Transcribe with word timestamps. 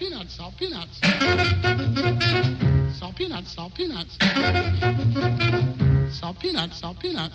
peanuts, 0.00 0.32
salt 0.34 0.54
peanuts. 0.56 0.98
Salt 2.98 3.14
peanuts, 3.16 3.52
salt 3.52 3.74
peanuts. 3.74 4.16
Salt 6.10 6.38
peanuts, 6.40 6.78
salt 6.78 6.98
peanuts. 6.98 7.34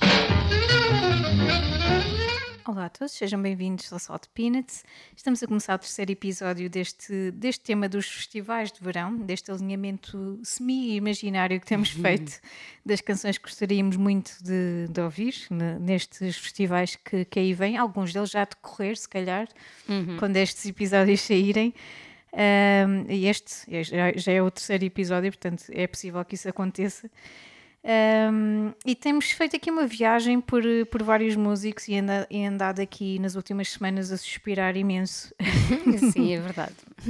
Olá 2.67 2.85
a 2.85 2.89
todos, 2.89 3.11
sejam 3.11 3.39
bem-vindos 3.39 3.93
ao 3.93 3.99
Salt 3.99 4.23
Peanuts. 4.33 4.83
Estamos 5.15 5.43
a 5.43 5.47
começar 5.47 5.75
o 5.75 5.77
terceiro 5.77 6.11
episódio 6.11 6.67
deste, 6.67 7.29
deste 7.29 7.63
tema 7.63 7.87
dos 7.87 8.07
festivais 8.07 8.71
de 8.71 8.79
verão, 8.81 9.15
deste 9.17 9.51
alinhamento 9.51 10.39
semi-imaginário 10.43 11.59
que 11.59 11.65
temos 11.67 11.89
feito 11.91 12.39
das 12.83 13.01
canções 13.01 13.37
que 13.37 13.43
gostaríamos 13.43 13.95
muito 13.97 14.31
de, 14.43 14.87
de 14.89 14.99
ouvir 14.99 15.35
ne- 15.51 15.77
nestes 15.77 16.37
festivais 16.37 16.95
que, 16.95 17.23
que 17.25 17.37
aí 17.37 17.53
vêm, 17.53 17.77
alguns 17.77 18.11
deles 18.11 18.31
já 18.31 18.41
a 18.41 18.45
decorrer, 18.45 18.97
se 18.97 19.07
calhar, 19.07 19.47
quando 20.17 20.35
estes 20.37 20.65
episódios 20.65 21.21
saírem. 21.21 21.71
Ahm, 22.35 23.05
e 23.09 23.27
este 23.27 23.53
é- 23.73 23.83
já, 23.83 24.11
já 24.13 24.31
é 24.33 24.41
o 24.41 24.51
terceiro 24.51 24.83
episódio, 24.83 25.31
portanto 25.31 25.63
é 25.71 25.87
possível 25.87 26.23
que 26.25 26.35
isso 26.35 26.49
aconteça. 26.49 27.09
Um, 27.87 28.73
e 28.83 28.95
temos 28.95 29.29
feito 29.31 29.55
aqui 29.55 29.69
uma 29.69 29.85
viagem 29.85 30.41
por, 30.41 30.63
por 30.89 31.03
vários 31.03 31.35
músicos 31.35 31.87
e, 31.87 31.95
anda, 31.99 32.25
e 32.31 32.43
andado 32.43 32.79
aqui 32.79 33.19
nas 33.19 33.35
últimas 33.35 33.71
semanas 33.71 34.11
a 34.11 34.17
suspirar 34.17 34.75
imenso, 34.75 35.33
Sim, 36.11 36.33
é 36.33 36.39
verdade. 36.39 36.73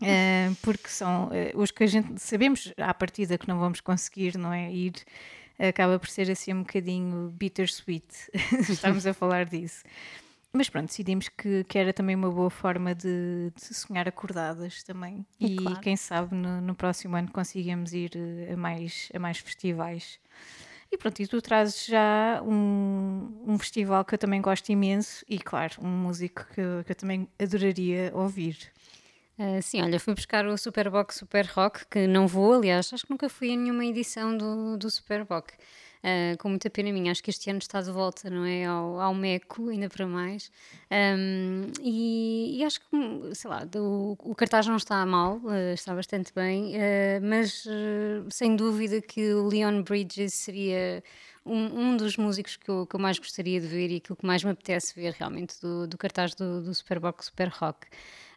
uh, 0.00 0.56
porque 0.62 0.88
são 0.88 1.26
uh, 1.26 1.60
os 1.60 1.72
que 1.72 1.82
a 1.82 1.86
gente 1.88 2.22
sabemos 2.22 2.72
à 2.76 2.94
partida 2.94 3.36
que 3.36 3.48
não 3.48 3.58
vamos 3.58 3.80
conseguir, 3.80 4.38
não 4.38 4.52
é? 4.52 4.72
Ir 4.72 4.94
acaba 5.58 5.98
por 5.98 6.08
ser 6.08 6.30
assim 6.30 6.54
um 6.54 6.60
bocadinho 6.60 7.28
bittersweet, 7.30 8.06
estamos 8.70 9.06
a 9.06 9.12
falar 9.12 9.44
disso. 9.44 9.82
Mas 10.54 10.68
pronto, 10.68 10.88
decidimos 10.88 11.28
que, 11.30 11.64
que 11.64 11.78
era 11.78 11.94
também 11.94 12.14
uma 12.14 12.30
boa 12.30 12.50
forma 12.50 12.94
de, 12.94 13.50
de 13.56 13.74
sonhar 13.74 14.06
acordadas 14.06 14.82
também. 14.82 15.24
E 15.40 15.56
Claro. 15.56 15.80
quem 15.80 15.96
sabe 15.96 16.34
no, 16.34 16.60
no 16.60 16.74
próximo 16.74 17.16
ano 17.16 17.30
consigamos 17.32 17.94
ir 17.94 18.10
eh, 18.14 18.52
a 18.52 18.56
mais, 18.56 19.08
a 19.14 19.18
mais 19.18 19.38
festivais. 19.38 20.20
E 20.90 20.98
pronto, 20.98 21.20
e 21.20 21.26
tu 21.26 21.40
trazes 21.40 21.86
já 21.86 22.42
um, 22.42 23.44
um 23.46 23.58
festival 23.58 24.04
que 24.04 24.14
eu 24.14 24.18
também 24.18 24.42
gosto 24.42 24.68
imenso 24.70 25.24
e, 25.26 25.38
claro, 25.38 25.74
um 25.80 25.88
músico 25.88 26.46
que, 26.54 26.60
eu- 26.60 26.84
que 26.84 26.92
eu 26.92 26.96
também 26.96 27.26
adoraria 27.40 28.10
ouvir. 28.14 28.58
Ah, 29.38 29.62
sim, 29.62 29.80
olha, 29.80 29.98
fui 29.98 30.14
buscar 30.14 30.46
o 30.46 30.56
Superboc 30.58 31.12
Super 31.14 31.46
Rock, 31.46 31.86
que 31.86 32.06
não 32.06 32.26
vou, 32.26 32.52
aliás, 32.52 32.92
acho 32.92 33.04
que 33.06 33.10
nunca 33.10 33.28
fui 33.30 33.50
a 33.52 33.56
nenhuma 33.56 33.84
edição 33.86 34.36
do, 34.36 34.76
do 34.76 34.90
Superboc. 34.90 35.50
Ah, 36.04 36.36
com 36.38 36.48
muita 36.48 36.68
pena 36.68 36.92
minha, 36.92 37.12
acho 37.12 37.22
que 37.22 37.30
este 37.30 37.48
ano 37.50 37.60
está 37.60 37.80
de 37.80 37.90
volta, 37.92 38.28
não 38.28 38.44
é? 38.44 38.64
Ao, 38.64 39.00
ao 39.00 39.14
Meco, 39.14 39.68
ainda 39.68 39.88
para 39.88 40.06
mais. 40.06 40.50
Ahm, 40.90 41.70
e, 41.80 42.58
e 42.58 42.64
acho 42.64 42.80
que, 42.80 43.34
sei 43.34 43.48
lá, 43.50 43.64
do- 43.64 44.16
o 44.20 44.34
cartaz 44.34 44.66
não 44.66 44.76
está 44.76 45.04
mal, 45.06 45.40
ah, 45.48 45.72
está 45.74 45.94
bastante 45.94 46.32
bem, 46.34 46.74
ah, 46.76 47.20
mas 47.22 47.64
sem 48.30 48.56
dúvida 48.56 49.00
que 49.00 49.32
o 49.34 49.46
Leon 49.48 49.82
Bridges 49.82 50.34
seria 50.34 51.02
um, 51.46 51.90
um 51.92 51.96
dos 51.96 52.16
músicos 52.16 52.56
que 52.56 52.68
eu, 52.68 52.86
que 52.86 52.94
eu 52.96 53.00
mais 53.00 53.18
gostaria 53.18 53.60
de 53.60 53.66
ver 53.66 53.90
e 53.90 53.96
aquilo 53.96 54.16
que 54.16 54.26
mais 54.26 54.42
me 54.44 54.50
apetece 54.50 54.94
ver 54.94 55.12
realmente 55.18 55.60
do, 55.60 55.86
do 55.86 55.96
cartaz 55.98 56.34
do, 56.34 56.62
do 56.62 56.74
Superboc 56.74 57.22
Super 57.24 57.48
Rock. 57.48 57.86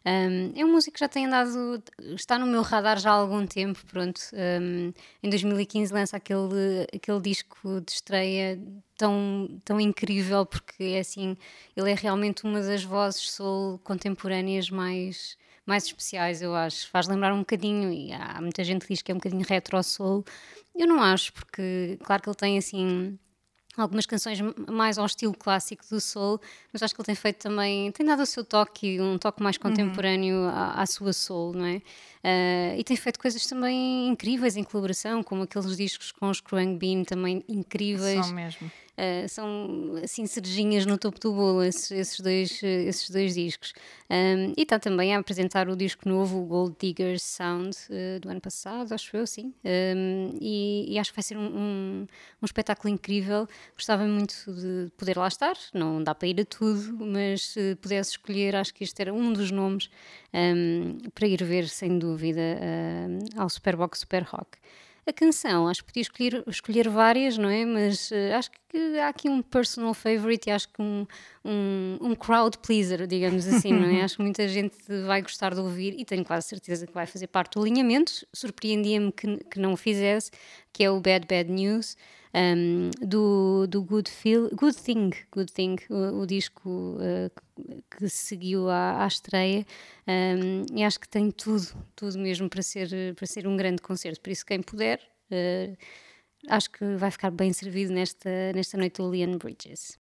Um, 0.06 0.52
é 0.54 0.64
um 0.64 0.70
músico 0.70 0.94
que 0.94 1.00
já 1.00 1.08
tem 1.08 1.26
andado, 1.26 1.82
está 2.14 2.38
no 2.38 2.46
meu 2.46 2.62
radar 2.62 2.96
já 2.96 3.10
há 3.10 3.14
algum 3.14 3.44
tempo, 3.44 3.84
pronto. 3.86 4.20
Um, 4.32 4.92
em 5.20 5.28
2015 5.28 5.92
lança 5.92 6.16
aquele, 6.16 6.86
aquele 6.94 7.20
disco 7.20 7.80
de 7.80 7.90
estreia 7.90 8.56
tão, 8.96 9.60
tão 9.64 9.80
incrível, 9.80 10.46
porque 10.46 10.84
é 10.84 11.00
assim, 11.00 11.36
ele 11.76 11.90
é 11.90 11.94
realmente 11.94 12.44
uma 12.44 12.60
das 12.60 12.84
vozes 12.84 13.32
soul 13.32 13.80
contemporâneas 13.80 14.70
mais, 14.70 15.36
mais 15.66 15.86
especiais, 15.86 16.40
eu 16.40 16.54
acho. 16.54 16.88
Faz 16.88 17.08
lembrar 17.08 17.34
um 17.34 17.40
bocadinho, 17.40 17.92
e 17.92 18.12
há 18.12 18.40
muita 18.40 18.62
gente 18.62 18.86
que 18.86 18.94
diz 18.94 19.02
que 19.02 19.10
é 19.10 19.14
um 19.14 19.18
bocadinho 19.18 19.44
retro 19.44 19.82
soul. 19.82 20.24
Eu 20.76 20.86
não 20.86 21.02
acho, 21.02 21.32
porque 21.32 21.98
claro 22.04 22.22
que 22.22 22.28
ele 22.28 22.36
tem 22.36 22.58
assim 22.58 23.18
algumas 23.82 24.06
canções 24.06 24.38
mais 24.68 24.98
ao 24.98 25.06
estilo 25.06 25.34
clássico 25.34 25.84
do 25.88 26.00
soul, 26.00 26.40
mas 26.72 26.82
acho 26.82 26.94
que 26.94 27.00
ele 27.00 27.06
tem 27.06 27.14
feito 27.14 27.38
também, 27.38 27.92
tem 27.92 28.06
dado 28.06 28.22
o 28.22 28.26
seu 28.26 28.44
toque, 28.44 29.00
um 29.00 29.18
toque 29.18 29.42
mais 29.42 29.58
contemporâneo 29.58 30.44
à, 30.48 30.82
à 30.82 30.86
sua 30.86 31.12
soul, 31.12 31.52
não 31.52 31.66
é? 31.66 31.82
Ah, 32.24 32.76
e 32.76 32.82
tem 32.82 32.96
feito 32.96 33.20
coisas 33.20 33.46
também 33.46 34.08
incríveis 34.08 34.56
em 34.56 34.64
colaboração, 34.64 35.22
como 35.22 35.42
aqueles 35.42 35.76
discos 35.76 36.10
com 36.10 36.28
os 36.28 36.40
Krang 36.40 36.76
Bean 36.76 37.04
também 37.04 37.44
incríveis. 37.48 38.26
São 38.26 38.34
mesmo. 38.34 38.70
Uh, 38.96 39.28
são 39.28 40.00
assim 40.02 40.24
cerejinhas 40.26 40.86
no 40.86 40.96
topo 40.96 41.20
do 41.20 41.30
bolo 41.30 41.62
esses, 41.62 41.90
esses 41.90 42.20
dois, 42.20 42.62
esses 42.62 43.10
dois 43.10 43.34
discos. 43.34 43.74
Um, 44.08 44.54
e 44.56 44.62
está 44.62 44.78
também 44.78 45.14
a 45.14 45.18
apresentar 45.18 45.68
o 45.68 45.76
disco 45.76 46.08
novo 46.08 46.40
o 46.40 46.46
Gold 46.46 46.76
Diggers 46.80 47.22
Sound 47.22 47.76
uh, 47.90 48.20
do 48.20 48.30
ano 48.30 48.40
passado, 48.40 48.94
acho 48.94 49.14
eu, 49.14 49.26
sim. 49.26 49.52
Um, 49.62 50.30
e, 50.40 50.86
e 50.94 50.98
acho 50.98 51.10
que 51.10 51.16
vai 51.16 51.22
ser 51.22 51.36
um, 51.36 51.46
um, 51.46 52.06
um 52.40 52.44
espetáculo 52.44 52.92
incrível. 52.92 53.46
Gostava 53.74 54.04
muito 54.04 54.34
de 54.52 54.90
poder 54.96 55.18
lá 55.18 55.28
estar 55.28 55.56
não 55.74 56.02
dá 56.02 56.14
para 56.14 56.28
ir 56.28 56.40
a 56.40 56.44
tudo 56.44 56.96
mas 57.04 57.48
se 57.48 57.76
pudesse 57.76 58.12
escolher, 58.12 58.56
acho 58.56 58.72
que 58.72 58.84
este 58.84 59.00
era 59.02 59.12
um 59.12 59.32
dos 59.32 59.50
nomes 59.50 59.90
para 61.14 61.26
ir 61.26 61.42
ver 61.44 61.68
sem 61.68 61.98
dúvida 61.98 62.40
ao 63.36 63.48
Superbox 63.48 64.00
Super 64.00 64.22
Rock 64.22 64.58
a 65.06 65.12
canção, 65.12 65.68
acho 65.68 65.82
que 65.82 65.86
podia 65.86 66.02
escolher, 66.02 66.44
escolher 66.48 66.88
várias, 66.88 67.38
não 67.38 67.48
é? 67.48 67.64
Mas 67.64 68.10
eh, 68.10 68.34
acho 68.34 68.50
que 68.50 68.98
há 68.98 69.08
aqui 69.08 69.28
um 69.28 69.40
personal 69.40 69.94
favorite 69.94 70.48
e 70.48 70.50
acho 70.50 70.68
que 70.68 70.82
um, 70.82 71.06
um, 71.44 71.98
um 72.00 72.14
crowd 72.14 72.58
pleaser, 72.58 73.06
digamos 73.06 73.46
assim, 73.46 73.72
não 73.72 73.88
é? 73.88 74.02
Acho 74.04 74.16
que 74.16 74.22
muita 74.22 74.48
gente 74.48 74.76
vai 75.06 75.22
gostar 75.22 75.54
de 75.54 75.60
ouvir 75.60 75.94
e 75.96 76.04
tenho 76.04 76.24
quase 76.24 76.48
certeza 76.48 76.86
que 76.86 76.92
vai 76.92 77.06
fazer 77.06 77.28
parte 77.28 77.54
do 77.54 77.62
alinhamento. 77.62 78.26
Surpreendia-me 78.34 79.12
que, 79.12 79.36
que 79.44 79.60
não 79.60 79.72
o 79.72 79.76
fizesse, 79.76 80.30
que 80.76 80.84
é 80.84 80.90
o 80.90 81.00
Bad 81.00 81.26
Bad 81.26 81.50
News. 81.50 81.96
um, 82.34 82.90
do, 83.00 83.66
do 83.66 83.82
Good, 83.82 84.10
Feel, 84.10 84.50
Good 84.54 84.76
Thing, 84.76 85.10
Good 85.32 85.50
Thing 85.50 85.76
o, 85.88 86.20
o 86.20 86.26
disco 86.26 86.98
eh, 87.00 87.30
que 87.90 88.10
seguiu 88.10 88.68
à, 88.68 89.02
à 89.02 89.06
estreia 89.06 89.64
um, 90.06 90.66
e 90.76 90.84
acho 90.84 91.00
que 91.00 91.08
tem 91.08 91.30
tudo, 91.30 91.66
tudo 91.94 92.18
mesmo 92.18 92.50
para 92.50 92.60
ser, 92.60 93.14
para 93.14 93.26
ser 93.26 93.46
um 93.46 93.56
grande 93.56 93.80
concerto. 93.80 94.20
Por 94.20 94.28
isso, 94.28 94.44
quem 94.44 94.60
puder, 94.60 95.00
eh, 95.30 95.78
acho 96.46 96.70
que 96.70 96.84
vai 96.96 97.10
ficar 97.10 97.30
bem 97.30 97.54
servido 97.54 97.94
nesta, 97.94 98.52
nesta 98.54 98.76
noite 98.76 98.98
do 98.98 99.08
Leon 99.08 99.38
Bridges. 99.38 99.98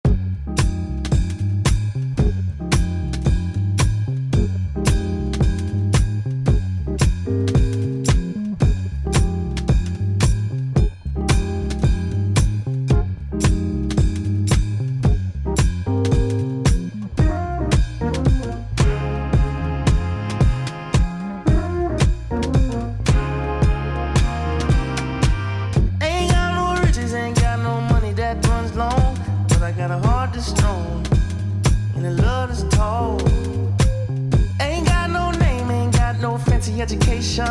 Education. 36.81 37.46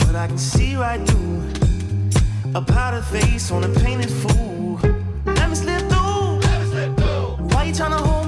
But 0.00 0.16
I 0.16 0.26
can 0.26 0.36
see 0.38 0.74
right 0.76 1.00
through 1.06 1.42
a 2.54 2.60
powdered 2.60 3.04
face 3.04 3.50
on 3.50 3.62
a 3.64 3.68
painted 3.80 4.10
fool. 4.10 4.80
Let 5.24 5.48
me 5.48 5.54
slip 5.54 5.80
through. 5.88 6.40
Why 7.52 7.64
you 7.64 7.72
tryna 7.72 8.00
hold 8.00 8.23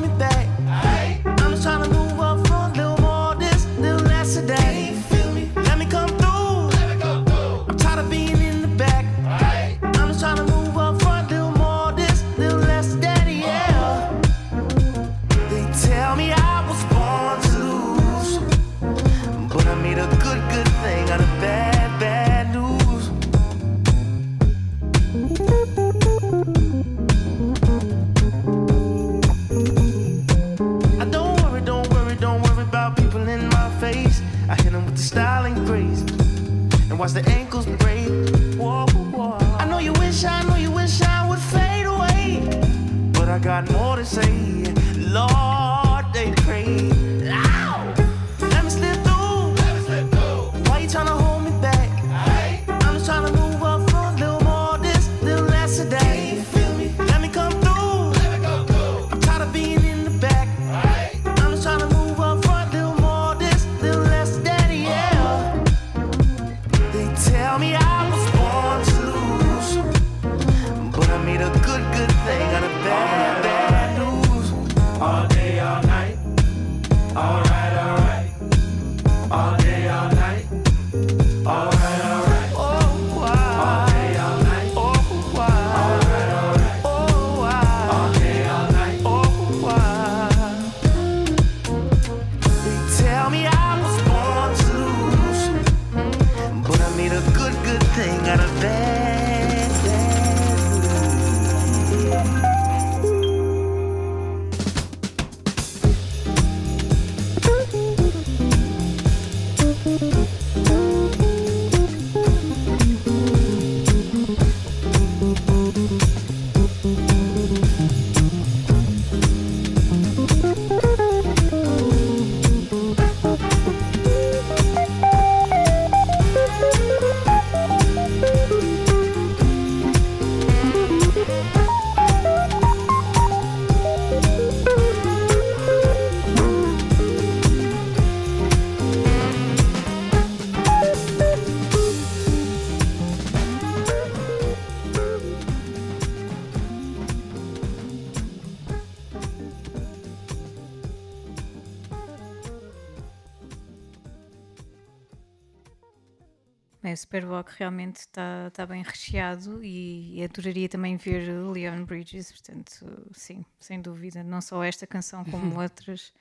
Superboc 157.16 157.48
realmente 157.56 157.96
está 157.96 158.50
tá 158.52 158.66
bem 158.66 158.82
recheado 158.82 159.64
e, 159.64 160.18
e 160.18 160.24
adoraria 160.24 160.68
também 160.68 160.96
ver 160.96 161.32
Leon 161.50 161.84
Bridges, 161.84 162.30
portanto, 162.30 163.08
sim, 163.12 163.44
sem 163.58 163.80
dúvida, 163.80 164.22
não 164.22 164.40
só 164.42 164.62
esta 164.62 164.86
canção 164.86 165.24
como 165.24 165.60
outras, 165.60 166.12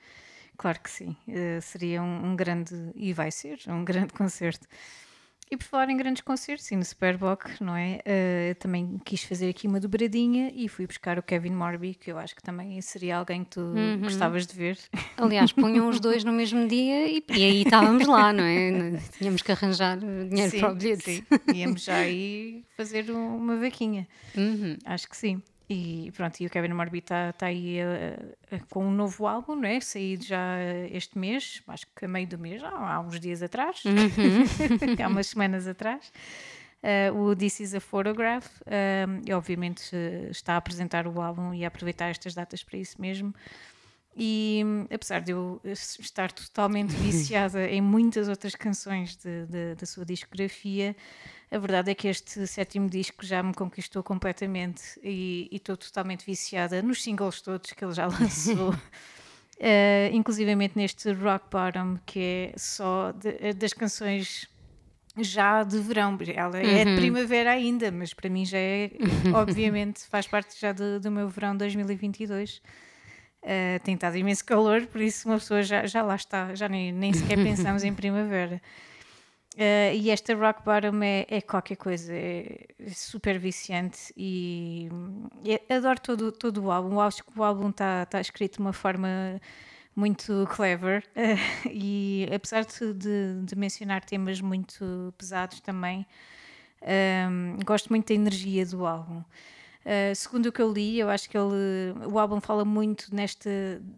claro 0.57 0.79
que 0.79 0.89
sim, 0.89 1.17
eh, 1.27 1.59
seria 1.59 2.01
um, 2.01 2.31
um 2.31 2.35
grande, 2.35 2.73
e 2.95 3.11
vai 3.11 3.29
ser, 3.29 3.59
um 3.67 3.83
grande 3.83 4.13
concerto. 4.15 4.65
E 5.49 5.55
por 5.55 5.63
falar 5.63 5.89
em 5.91 5.95
grandes 5.97 6.21
concertos, 6.23 6.71
e 6.71 6.75
no 6.75 6.83
Superboc, 6.83 7.45
não 7.61 7.75
é? 7.75 7.99
Eh, 8.03 8.55
também 8.59 8.99
quis 9.05 9.23
fazer 9.23 9.47
aqui 9.49 9.67
uma 9.67 9.79
dobradinha 9.79 10.51
e 10.55 10.67
fui 10.67 10.87
buscar 10.87 11.19
o 11.19 11.23
Kevin 11.23 11.51
Morby, 11.51 11.93
que 11.93 12.11
eu 12.11 12.17
acho 12.17 12.35
que 12.35 12.41
também 12.41 12.81
seria 12.81 13.17
alguém 13.17 13.43
que 13.43 13.51
tu 13.51 13.61
gostavas 14.01 14.47
de 14.47 14.55
ver. 14.55 14.79
Aliás, 15.17 15.51
punham 15.53 15.87
os 15.87 15.99
dois 15.99 16.23
no 16.23 16.31
mesmo 16.31 16.65
dia 16.67 17.07
e, 17.07 17.23
e 17.29 17.43
aí 17.43 17.61
estávamos 17.61 18.07
lá, 18.07 18.33
não 18.33 18.43
é? 18.43 18.97
Tínhamos 19.19 19.43
que 19.43 19.51
arranjar 19.51 19.97
dinheiro 19.99 20.49
Sim, 20.51 20.59
para 20.61 20.71
o 20.71 20.75
bilhete. 20.75 21.03
sim. 21.03 21.23
Íamos 21.53 21.83
já 21.83 21.97
aí 21.97 22.65
fazer 22.75 23.11
um- 23.11 23.37
uma 23.37 23.55
vaquinha. 23.57 24.07
Uhum. 24.35 24.77
Acho 24.83 25.07
que 25.07 25.15
sim. 25.15 25.43
E 25.67 26.11
pronto, 26.15 26.39
e 26.41 26.45
o 26.45 26.49
Kevin 26.49 26.73
Morby 26.73 26.99
está 26.99 27.33
tá 27.33 27.47
aí 27.47 27.79
eh, 27.79 28.19
eh, 28.51 28.59
com 28.69 28.85
um 28.85 28.91
novo 28.91 29.25
álbum, 29.25 29.55
não 29.55 29.67
é? 29.67 29.79
Saído 29.79 30.23
já 30.23 30.57
eh, 30.59 30.89
este 30.91 31.17
mês, 31.17 31.63
acho 31.67 31.87
que 31.95 32.05
a 32.05 32.07
meio 32.07 32.27
do 32.27 32.37
mês, 32.37 32.63
há, 32.63 32.69
há 32.69 32.99
uns 32.99 33.19
dias 33.19 33.41
atrás, 33.41 33.81
há 35.03 35.07
umas 35.07 35.25
semanas 35.27 35.67
atrás. 35.67 36.11
Eh, 36.83 37.11
o 37.11 37.35
This 37.35 37.61
is 37.61 37.73
a 37.73 37.79
Photograph, 37.79 38.45
e 39.25 39.33
obviamente 39.33 39.89
está 40.29 40.53
a 40.53 40.57
apresentar 40.57 41.07
o 41.07 41.19
álbum 41.19 41.51
e 41.51 41.65
a 41.65 41.67
aproveitar 41.67 42.09
estas 42.09 42.35
datas 42.35 42.61
para 42.63 42.77
isso 42.77 43.01
mesmo. 43.01 43.33
E 44.15 44.63
apesar 44.93 45.19
de 45.21 45.31
eu 45.31 45.59
estar 45.65 46.31
totalmente 46.31 46.91
viciada 46.95 47.67
em 47.67 47.81
muitas 47.81 48.29
outras 48.29 48.53
canções 48.55 49.15
de- 49.17 49.45
de- 49.47 49.75
da 49.75 49.85
sua 49.85 50.05
discografia, 50.05 50.95
a 51.51 51.57
verdade 51.57 51.91
é 51.91 51.95
que 51.95 52.07
este 52.07 52.45
sétimo 52.47 52.89
disco 52.89 53.25
já 53.25 53.41
me 53.43 53.53
conquistou 53.53 54.01
completamente 54.03 54.81
e 55.03 55.47
estou 55.51 55.77
totalmente 55.77 56.25
viciada 56.25 56.81
nos 56.81 57.01
singles 57.03 57.41
todos 57.41 57.71
que 57.71 57.83
ele 57.85 57.93
já 57.93 58.07
lançou. 58.07 58.73
Eh, 59.57 60.09
inclusivamente 60.11 60.73
neste 60.75 61.13
Rock 61.13 61.45
Bottom, 61.49 61.97
que 62.05 62.19
é 62.19 62.53
só 62.57 63.13
de- 63.13 63.37
eh, 63.39 63.53
das 63.53 63.71
canções 63.71 64.49
já 65.17 65.63
de 65.63 65.79
verão. 65.79 66.17
Ela 66.35 66.57
é 66.59 66.83
de 66.83 66.95
primavera 66.95 67.51
ainda, 67.51 67.89
mas 67.89 68.13
para 68.13 68.29
mim 68.29 68.43
já 68.45 68.57
é, 68.57 68.91
obviamente, 69.33 70.01
faz 70.07 70.27
parte 70.27 70.59
já 70.59 70.73
do, 70.73 70.99
do 70.99 71.09
meu 71.09 71.29
verão 71.29 71.55
2022. 71.55 72.61
Uh, 73.43 73.79
tem 73.83 73.95
estado 73.95 74.17
imenso 74.17 74.43
calor, 74.43 74.85
por 74.87 74.99
isso 74.99 75.29
uma 75.29 75.37
pessoa 75.37 75.63
já, 75.63 75.85
já 75.85 76.01
lá 76.01 76.15
está, 76.15 76.53
já 76.53 76.67
nem, 76.67 76.91
nem 76.91 77.13
sequer 77.13 77.37
pensamos 77.41 77.85
em 77.85 77.93
primavera. 77.93 78.61
Uh, 79.55 79.95
e 79.95 80.09
esta 80.09 80.35
Rock 80.35 80.63
Bottom 80.65 81.01
é, 81.01 81.25
é 81.29 81.39
qualquer 81.39 81.77
coisa, 81.77 82.13
é, 82.13 82.65
é 82.77 82.89
super 82.89 83.39
viciante 83.39 84.13
e, 84.17 84.89
e 85.45 85.73
adoro 85.73 85.97
todo, 86.01 86.29
todo 86.29 86.61
o 86.61 86.71
álbum. 86.71 86.99
Acho 86.99 87.23
que 87.23 87.39
o 87.39 87.41
álbum 87.43 87.69
está 87.69 88.05
tá 88.05 88.19
escrito 88.19 88.55
de 88.55 88.59
uma 88.59 88.73
forma 88.73 89.39
muito 89.95 90.45
clever 90.49 91.05
uh, 91.15 91.69
e 91.71 92.27
apesar 92.35 92.65
de, 92.65 92.93
de, 93.45 93.55
mencionar 93.55 94.03
temas 94.03 94.41
muito 94.41 95.13
pesados 95.17 95.61
também, 95.61 96.05
um, 97.31 97.57
gosto 97.65 97.89
muito 97.89 98.09
da 98.09 98.13
energia 98.13 98.65
do 98.65 98.85
álbum. 98.85 99.23
Uh, 99.85 100.15
segundo 100.15 100.47
o 100.47 100.51
que 100.51 100.59
eu 100.59 100.73
li, 100.73 100.97
eu 100.97 101.11
acho 101.11 101.29
que 101.29 101.37
ele, 101.37 101.93
o 102.11 102.17
álbum 102.17 102.41
fala 102.41 102.65
muito 102.65 103.13
nesta, 103.13 103.49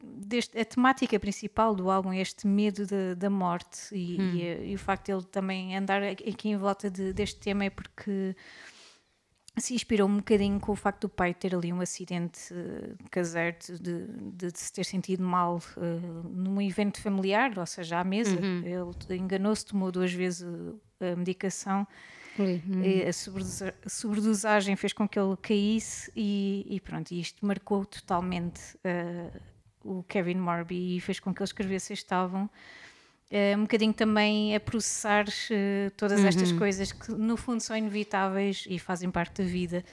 deste, 0.04 0.60
a 0.60 0.66
temática 0.66 1.18
principal 1.18 1.74
do 1.74 1.90
álbum, 1.90 2.12
é 2.12 2.20
este 2.20 2.46
medo 2.46 2.86
da, 2.86 3.14
da 3.14 3.30
morte 3.30 3.96
e, 3.96 4.20
e, 4.20 4.72
e 4.72 4.76
o 4.76 4.78
facto 4.78 5.06
de 5.06 5.12
ele 5.14 5.24
também 5.24 5.78
andar 5.78 6.04
aqui 6.04 6.50
em 6.50 6.58
volta 6.58 6.92
de, 6.92 7.14
deste 7.14 7.40
tema 7.40 7.64
é 7.64 7.70
porque 7.70 8.36
se 9.56 9.74
inspirou 9.74 10.10
um 10.10 10.18
bocadinho 10.18 10.60
com 10.60 10.74
o 10.74 10.76
facto 10.76 11.04
do 11.04 11.10
pai 11.10 11.34
ter 11.34 11.56
ali 11.56 11.72
um 11.72 11.80
acidente 11.80 12.54
uh, 12.54 12.98
caseiro 13.10 13.56
de, 13.80 13.80
de, 13.80 14.52
de, 14.52 14.60
se 14.60 14.74
ter 14.74 14.84
sentido 14.84 15.24
mal 15.24 15.62
uh, 15.78 16.30
num 16.30 16.62
evento 16.62 17.02
familiar, 17.02 17.58
ou 17.58 17.66
seja, 17.66 18.00
à 18.00 18.04
mesa. 18.04 18.38
Ele 19.10 19.20
enganou-se, 19.20 19.66
tomou 19.66 19.90
duas 19.90 20.12
vezes 20.12 20.46
a 21.00 21.16
medicação 21.16 21.88
Uhum. 22.38 22.84
a, 23.08 23.14
sobredosa- 23.14 23.74
a 23.86 23.90
sobredosagem 23.90 24.76
fez 24.76 24.94
com 24.94 25.08
que 25.08 25.18
ele 25.20 25.36
caísse 25.42 26.12
e, 26.16 26.66
e 26.70 26.80
pronto, 26.80 27.12
isto 27.12 27.46
marcou 27.46 27.86
totalmente 27.86 28.60
uh, 28.78 29.40
o 29.84 30.04
Kevin 30.04 30.36
Morby 30.36 30.98
e 30.98 31.00
fez 31.02 31.20
com 31.20 31.34
que 31.34 31.40
ele 31.42 31.48
escrevesse 31.48 31.94
este 31.94 32.14
álbum 32.14 32.44
uh, 32.44 33.58
um 33.58 33.62
bocadinho 33.62 33.94
também 33.94 34.56
a 34.56 34.60
processar 34.60 35.26
uh, 35.28 35.92
todas 35.98 36.24
estas 36.26 36.52
coisas 36.52 36.92
que 36.92 37.12
no 37.12 37.38
fundo 37.38 37.62
são 37.62 37.76
inevitáveis 37.76 38.66
e 38.70 38.78
fazem 38.78 39.10
parte 39.10 39.42
da 39.42 39.48
vida 39.48 39.84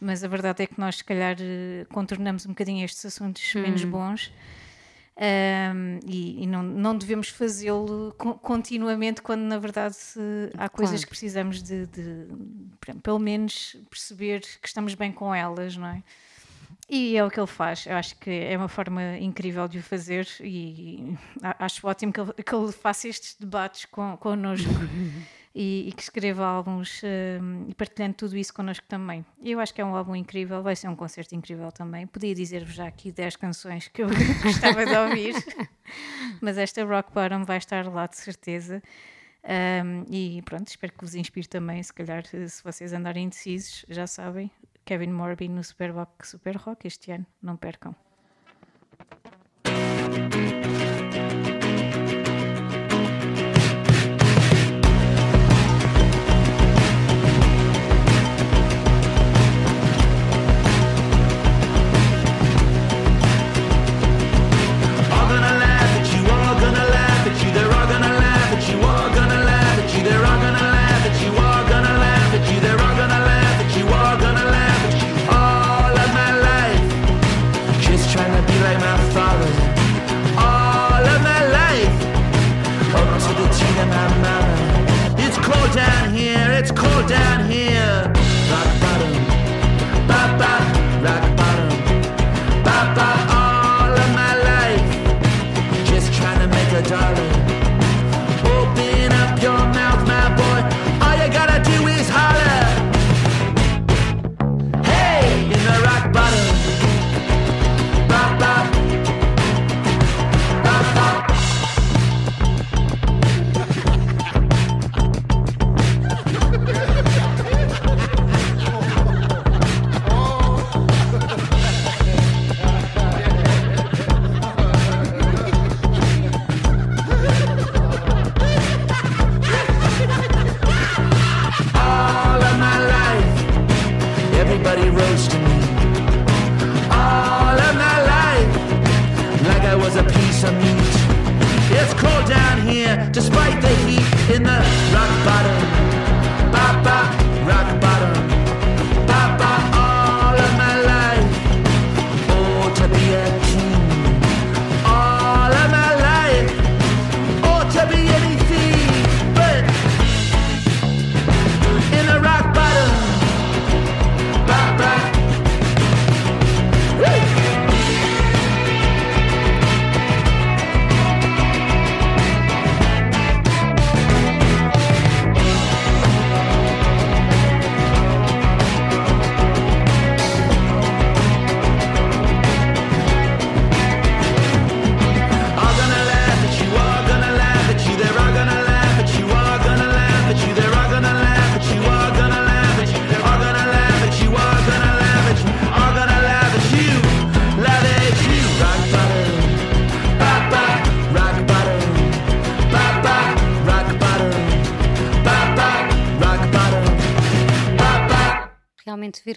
mas 0.00 0.24
a 0.24 0.28
verdade 0.28 0.64
é 0.64 0.66
que 0.66 0.80
nós 0.80 0.96
se 0.96 1.04
calhar 1.04 1.36
uh, 1.36 1.86
contornamos 1.92 2.44
um 2.46 2.50
bocadinho 2.50 2.84
estes 2.84 3.04
assuntos 3.06 3.54
menos 3.54 3.84
bons 3.84 4.32
um, 5.16 6.00
e, 6.06 6.42
e 6.42 6.46
não, 6.46 6.62
não 6.62 6.96
devemos 6.96 7.28
fazê-lo 7.28 8.14
co- 8.16 8.34
continuamente 8.34 9.20
quando 9.20 9.42
na 9.42 9.58
verdade 9.58 9.94
há 10.56 10.68
coisas 10.68 10.94
Claro. 10.96 11.02
que 11.02 11.08
precisamos 11.10 11.62
de, 11.62 11.86
de, 11.86 12.26
pelo 13.02 13.18
menos 13.18 13.76
perceber 13.90 14.40
que 14.60 14.66
estamos 14.66 14.94
bem 14.94 15.12
com 15.12 15.34
elas, 15.34 15.76
não 15.76 15.86
é? 15.86 16.02
E 16.88 17.16
é 17.16 17.24
o 17.24 17.30
que 17.30 17.38
ele 17.40 17.46
faz. 17.46 17.86
Eu 17.86 17.96
acho 17.96 18.16
que 18.16 18.28
é 18.30 18.56
uma 18.56 18.68
forma 18.68 19.16
incrível 19.18 19.66
de 19.68 19.78
o 19.78 19.82
fazer 19.82 20.26
e 20.40 21.16
acho 21.58 21.86
ótimo 21.86 22.12
que 22.12 22.20
ele, 22.20 22.32
que 22.32 22.54
ele 22.54 22.72
faça 22.72 23.08
estes 23.08 23.36
debates 23.38 23.84
con, 23.86 24.16
connosco 24.18 24.68
e, 25.54 25.88
e 25.88 25.92
que 25.92 26.02
escreva 26.02 26.44
álbuns 26.44 27.02
hum, 27.04 27.66
e 27.68 27.74
partilhando 27.74 28.14
tudo 28.14 28.36
isso 28.36 28.52
connosco 28.54 28.86
também. 28.88 29.24
Eu 29.42 29.60
acho 29.60 29.74
que 29.74 29.80
é 29.80 29.84
um 29.84 29.94
álbum 29.94 30.16
incrível, 30.16 30.62
vai 30.62 30.74
ser 30.74 30.88
um 30.88 30.96
concerto 30.96 31.34
incrível 31.34 31.70
também. 31.70 32.06
Podia 32.06 32.34
dizer-vos 32.34 32.74
já 32.74 32.86
aqui 32.86 33.12
10 33.12 33.36
canções 33.36 33.88
que 33.88 34.02
eu 34.02 34.08
gostava 34.42 34.86
de 34.86 34.96
ouvir, 34.96 35.34
mas 36.40 36.56
esta 36.56 36.84
Rock 36.84 37.12
Bottom 37.12 37.44
vai 37.44 37.58
estar 37.58 37.86
lá 37.86 38.06
de 38.06 38.16
certeza. 38.16 38.82
Um, 39.44 40.04
e 40.08 40.40
pronto, 40.42 40.68
espero 40.68 40.92
que 40.92 41.00
vos 41.04 41.14
inspire 41.14 41.48
também. 41.48 41.82
Se 41.82 41.92
calhar, 41.92 42.24
se 42.26 42.62
vocês 42.62 42.92
andarem 42.92 43.24
indecisos, 43.24 43.84
já 43.88 44.06
sabem, 44.06 44.50
Kevin 44.84 45.12
Morby 45.12 45.48
no 45.48 45.62
Superboc 45.62 46.26
Super 46.26 46.56
Rock 46.56 46.86
este 46.86 47.12
ano, 47.12 47.26
não 47.42 47.56
percam. 47.56 47.94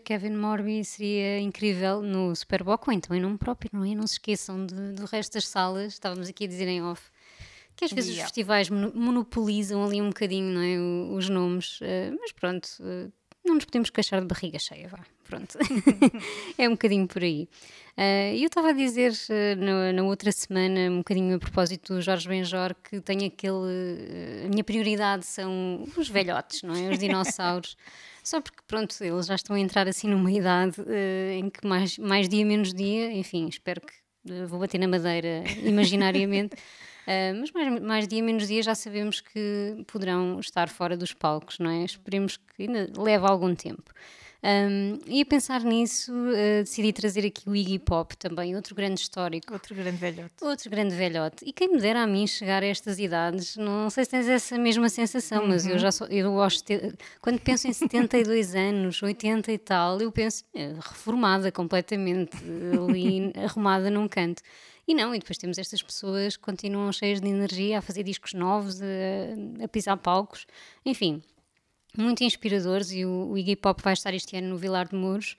Kevin 0.06 0.36
Morby 0.38 0.86
seria 0.86 1.40
incrível 1.40 2.02
no 2.02 2.34
Superboc 2.36 2.88
ou 2.88 2.94
então 2.94 3.16
em 3.16 3.20
nome 3.20 3.38
próprio, 3.38 3.70
não 3.74 3.84
é? 3.84 3.94
Não 3.96 4.06
se 4.08 4.14
esqueçam 4.14 4.66
de- 4.66 4.94
do 4.94 5.06
resto 5.06 5.34
das 5.34 5.48
salas, 5.48 5.94
estávamos 5.94 6.30
aqui 6.30 6.46
a 6.46 6.48
dizer 6.48 6.68
em 6.68 6.82
off, 6.84 7.10
que 7.76 7.84
às 7.86 7.92
vezes 7.92 8.12
os 8.12 8.16
Yeah. 8.18 8.28
festivais 8.30 8.70
mono- 8.70 8.94
monopolizam 8.96 9.84
ali 9.84 10.02
um 10.02 10.08
bocadinho, 10.10 10.54
não 10.54 10.62
é? 10.62 11.16
os 11.18 11.28
nomes, 11.28 11.80
eh, 11.82 12.12
mas 12.20 12.32
pronto, 12.32 12.68
eh, 12.82 13.10
não 13.46 13.56
nos 13.56 13.66
podemos 13.66 13.90
queixar 13.90 14.22
de 14.22 14.28
barriga 14.28 14.60
cheia, 14.60 14.88
vá, 14.88 15.00
pronto. 15.24 15.58
é 16.58 16.68
um 16.68 16.72
bocadinho 16.72 17.08
por 17.08 17.24
aí. 17.24 17.48
E 17.98 18.42
eu 18.44 18.48
estava 18.48 18.70
a 18.70 18.74
dizer 18.74 19.14
eh, 19.30 19.56
na, 19.56 19.94
na 19.94 20.04
outra 20.04 20.30
semana, 20.30 20.92
um 20.92 20.98
bocadinho 20.98 21.38
a 21.38 21.40
propósito 21.40 21.94
do 21.94 22.02
Jorge 22.02 22.28
Benjor, 22.28 22.76
que 22.84 23.00
tem 23.00 23.26
aquele. 23.26 24.42
eh, 24.42 24.46
a 24.46 24.50
minha 24.50 24.64
prioridade 24.66 25.26
são 25.26 25.88
os 25.96 26.10
velhotes, 26.10 26.62
não 26.64 26.76
é? 26.76 26.90
Os 26.90 27.00
dinossauros. 27.00 27.78
Só 28.22 28.42
porque, 28.42 28.58
pronto, 28.68 28.94
eles 29.02 29.28
já 29.28 29.36
estão 29.36 29.56
a 29.56 29.60
entrar 29.60 29.88
assim 29.88 30.10
numa 30.10 30.32
idade 30.32 30.82
em 31.38 31.50
que 31.50 31.66
mais, 31.66 31.98
mais 32.00 32.28
dia 32.28 32.44
menos 32.44 32.74
dia, 32.74 33.14
enfim, 33.14 33.48
espero 33.48 33.80
que 33.80 33.94
vou 34.48 34.60
bater 34.60 34.80
na 34.80 34.88
madeira 34.88 35.44
imaginariamente. 35.64 36.56
Eh, 37.08 37.34
mas 37.34 37.52
mais, 37.52 37.82
mais 37.82 38.08
dia 38.08 38.22
menos 38.24 38.48
dia 38.48 38.62
já 38.64 38.76
sabemos 38.76 39.22
que 39.22 39.84
poderão 39.88 40.40
estar 40.40 40.70
fora 40.70 40.96
dos 40.98 41.14
palcos, 41.14 41.60
não 41.60 41.70
é? 41.70 41.84
Esperemos 41.84 42.38
que 42.38 42.64
ainda 42.64 42.90
leve 42.98 43.26
algum 43.26 43.54
tempo. 43.56 43.84
Um, 44.48 45.00
e 45.08 45.24
a 45.24 45.26
pensar 45.26 45.62
nisso, 45.64 46.12
eh, 46.36 46.62
decidi 46.62 46.94
trazer 46.94 47.26
aqui 47.26 47.50
o 47.50 47.56
Iggy 47.56 47.80
Pop 47.80 48.16
também, 48.16 48.56
outro 48.56 48.76
grande 48.76 49.00
histórico. 49.02 49.52
Outro 49.52 49.74
grande 49.74 49.98
velhote. 49.98 50.34
Outro 50.44 50.70
grande 50.70 50.94
velhote. 50.94 51.38
E 51.44 51.52
quem 51.52 51.68
me 51.72 51.80
dera 51.82 52.04
a 52.04 52.06
mim 52.08 52.28
chegar 52.28 52.62
a 52.62 52.66
estas 52.68 53.00
idades, 53.00 53.56
não 53.58 53.90
sei 53.90 54.06
se 54.06 54.12
tens 54.12 54.28
essa 54.30 54.56
mesma 54.56 54.88
sensação, 54.88 55.48
mas 55.48 55.66
eu 55.66 55.80
já 55.80 55.92
sou, 55.92 56.06
eu 56.10 56.40
aos 56.40 56.62
te- 56.62 56.94
quando 57.22 57.40
penso 57.40 57.68
em 57.68 57.74
72 57.74 58.54
anos, 58.54 59.02
80 59.02 59.52
e 59.52 59.58
tal, 59.58 60.00
eu 60.00 60.12
penso 60.12 60.44
eh, 60.54 60.74
reformada 60.80 61.52
completamente, 61.52 62.38
ali 62.88 63.34
arrumada 63.44 63.90
num 63.90 64.08
canto. 64.08 64.44
E 64.88 64.94
não, 64.94 65.16
e 65.16 65.20
depois 65.20 65.38
temos 65.38 65.58
estas 65.58 65.82
pessoas 65.82 66.38
que 66.38 66.44
continuam 66.44 66.92
cheias 66.92 67.20
de 67.20 67.28
energia 67.28 67.80
a 67.80 67.82
fazer 67.82 68.04
discos 68.04 68.34
novos, 68.34 68.82
a, 68.82 69.64
a 69.64 69.68
pisar 69.68 69.98
palcos, 69.98 70.46
enfim, 70.86 71.24
muito 72.02 72.24
inspiradores 72.24 72.92
e 72.92 73.06
o, 73.06 73.32
o 73.32 73.38
Iggy 73.38 73.56
Pop 73.56 73.82
vai 73.84 73.94
estar 73.94 74.14
este 74.14 74.38
ano 74.38 74.50
no 74.50 74.58
Vilar 74.58 74.88
de 74.88 74.96
Mouros. 74.96 75.36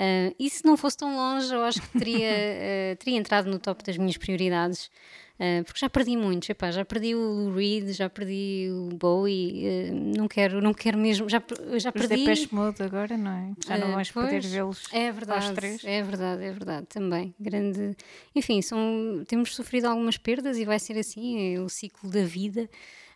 Ah, 0.00 0.32
e 0.38 0.48
se 0.48 0.64
não 0.64 0.78
fosse 0.78 0.96
tão 0.96 1.14
longe, 1.14 1.54
eu 1.54 1.62
acho 1.62 1.82
que 1.82 1.98
teria, 1.98 2.30
ah, 2.92 2.96
teria 2.96 3.18
entrado 3.18 3.50
no 3.50 3.58
top 3.58 3.84
das 3.84 3.98
minhas 3.98 4.16
prioridades, 4.16 4.90
ah, 5.38 5.62
porque 5.62 5.78
já 5.78 5.90
perdi 5.90 6.16
muitos. 6.16 6.48
Epá, 6.48 6.70
já 6.70 6.86
perdi 6.86 7.14
o 7.14 7.18
Lou 7.18 7.54
Reed, 7.54 7.90
já 7.90 8.08
perdi 8.08 8.70
o 8.72 8.94
Bowie, 8.96 9.90
não, 10.16 10.26
quero, 10.26 10.62
não 10.62 10.72
quero 10.72 10.96
mesmo. 10.96 11.28
Já, 11.28 11.42
já 11.76 11.90
Os 11.90 11.92
perdi. 11.92 12.16
Depeche 12.16 12.48
Mode 12.50 12.82
agora, 12.82 13.18
não 13.18 13.30
é? 13.30 13.52
Já 13.66 13.76
não 13.76 13.92
vais 13.92 14.10
poder 14.10 14.40
pois, 14.40 14.46
vê-los 14.46 14.84
é 14.90 15.12
verdade, 15.12 15.52
três. 15.52 15.84
É 15.84 16.02
verdade, 16.02 16.44
é 16.44 16.50
verdade, 16.50 16.86
também. 16.86 17.34
Grande. 17.38 17.94
Enfim, 18.34 18.62
são, 18.62 19.22
temos 19.28 19.54
sofrido 19.54 19.84
algumas 19.84 20.16
perdas 20.16 20.56
e 20.56 20.64
vai 20.64 20.78
ser 20.78 20.98
assim, 20.98 21.56
é 21.56 21.60
o 21.60 21.68
ciclo 21.68 22.10
da 22.10 22.24
vida. 22.24 22.70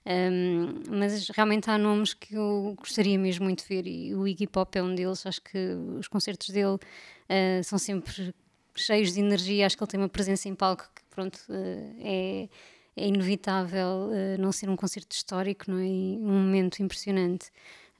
Um, 0.06 0.82
mas 0.98 1.30
realmente 1.30 1.70
há 1.70 1.78
nomes 1.78 2.12
que 2.12 2.34
eu 2.34 2.74
gostaria 2.78 3.18
mesmo 3.18 3.44
muito 3.44 3.62
de 3.62 3.68
ver 3.68 3.86
e 3.86 4.14
o 4.14 4.28
Iggy 4.28 4.46
Pop 4.46 4.76
é 4.78 4.82
um 4.82 4.94
deles. 4.94 5.24
Acho 5.26 5.40
que 5.40 5.58
os 5.98 6.08
concertos 6.08 6.50
dele 6.50 6.78
ah, 7.28 7.62
são 7.62 7.78
sempre 7.78 8.34
cheios 8.74 9.14
de 9.14 9.20
energia. 9.20 9.66
Acho 9.66 9.76
que 9.76 9.82
ele 9.82 9.90
tem 9.90 10.00
uma 10.00 10.08
presença 10.08 10.48
em 10.48 10.54
palco 10.54 10.84
que, 10.94 11.02
pronto, 11.10 11.38
ah, 11.48 11.54
é, 12.00 12.48
é 12.96 13.08
inevitável 13.08 14.10
ah, 14.12 14.38
não 14.38 14.52
ser 14.52 14.68
um 14.68 14.76
concerto 14.76 15.14
histórico, 15.14 15.70
não 15.70 15.78
é? 15.78 15.86
E 15.86 16.18
um 16.18 16.32
momento 16.32 16.82
impressionante. 16.82 17.50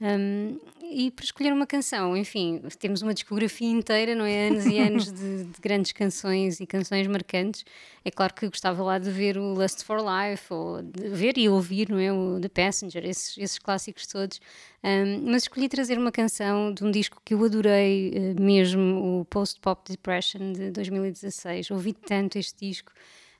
Um, 0.01 0.59
e 0.91 1.09
para 1.09 1.23
escolher 1.23 1.53
uma 1.53 1.65
canção, 1.65 2.17
enfim, 2.17 2.61
temos 2.77 3.01
uma 3.01 3.13
discografia 3.13 3.69
inteira, 3.69 4.13
não 4.13 4.25
é? 4.25 4.49
Anos 4.49 4.65
e 4.65 4.77
anos 4.77 5.11
de, 5.11 5.45
de 5.45 5.61
grandes 5.61 5.93
canções 5.93 6.59
e 6.59 6.67
canções 6.67 7.07
marcantes. 7.07 7.63
É 8.03 8.11
claro 8.11 8.33
que 8.33 8.47
gostava 8.47 8.83
lá 8.83 8.99
de 8.99 9.09
ver 9.09 9.37
o 9.37 9.53
Lust 9.53 9.83
for 9.83 9.99
Life, 9.99 10.53
ou 10.53 10.81
de 10.81 11.09
ver 11.09 11.37
e 11.37 11.47
ouvir, 11.47 11.89
não 11.89 11.97
é? 11.97 12.11
O 12.11 12.39
The 12.41 12.49
Passenger, 12.49 13.05
esses, 13.05 13.37
esses 13.37 13.57
clássicos 13.57 14.05
todos. 14.05 14.39
Um, 14.83 15.31
mas 15.31 15.43
escolhi 15.43 15.69
trazer 15.69 15.97
uma 15.97 16.11
canção 16.11 16.73
de 16.73 16.83
um 16.83 16.91
disco 16.91 17.21
que 17.23 17.33
eu 17.33 17.43
adorei 17.43 18.11
eh, 18.13 18.39
mesmo, 18.39 19.21
o 19.21 19.25
Post 19.25 19.59
Pop 19.61 19.81
Depression 19.89 20.51
de 20.51 20.71
2016. 20.71 21.71
Ouvi 21.71 21.93
tanto 21.93 22.37
este 22.37 22.67
disco 22.67 22.91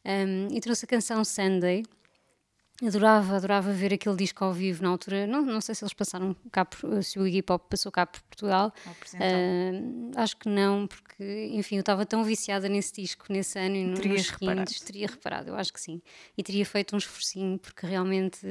um, 0.06 0.56
e 0.56 0.62
trouxe 0.62 0.86
a 0.86 0.88
canção 0.88 1.24
Sunday. 1.26 1.84
Adorava, 2.84 3.38
adorava 3.38 3.72
ver 3.72 3.94
aquele 3.94 4.18
disco 4.18 4.44
ao 4.44 4.52
vivo 4.52 4.84
na 4.84 4.90
altura. 4.90 5.26
Não, 5.26 5.42
não 5.42 5.62
sei 5.62 5.74
se 5.74 5.84
eles 5.84 5.94
passaram 5.94 6.36
cá, 6.52 6.66
por- 6.66 7.02
se 7.04 7.18
o 7.18 7.26
Iggy 7.26 7.42
Pop 7.42 7.66
passou 7.70 7.90
cá 7.90 8.06
por 8.06 8.22
Portugal. 8.24 8.74
Ah, 10.16 10.22
acho 10.22 10.36
que 10.36 10.50
não, 10.50 10.86
porque, 10.86 11.52
enfim, 11.54 11.76
eu 11.76 11.80
estava 11.80 12.06
tão 12.06 12.24
viciada 12.26 12.68
nesse 12.68 12.94
disco 13.02 13.26
nesse 13.30 13.58
ano 13.58 13.76
e 13.78 13.94
Terias 13.94 14.28
nos 14.28 14.28
seguintes, 14.28 14.82
teria 14.82 15.08
reparado, 15.08 15.50
eu 15.50 15.56
acho 15.56 15.72
que 15.72 15.80
sim. 15.80 16.02
E 16.38 16.44
teria 16.44 16.66
feito 16.66 16.94
um 16.96 16.98
esforcinho, 16.98 17.58
porque 17.58 17.88
realmente 17.88 18.46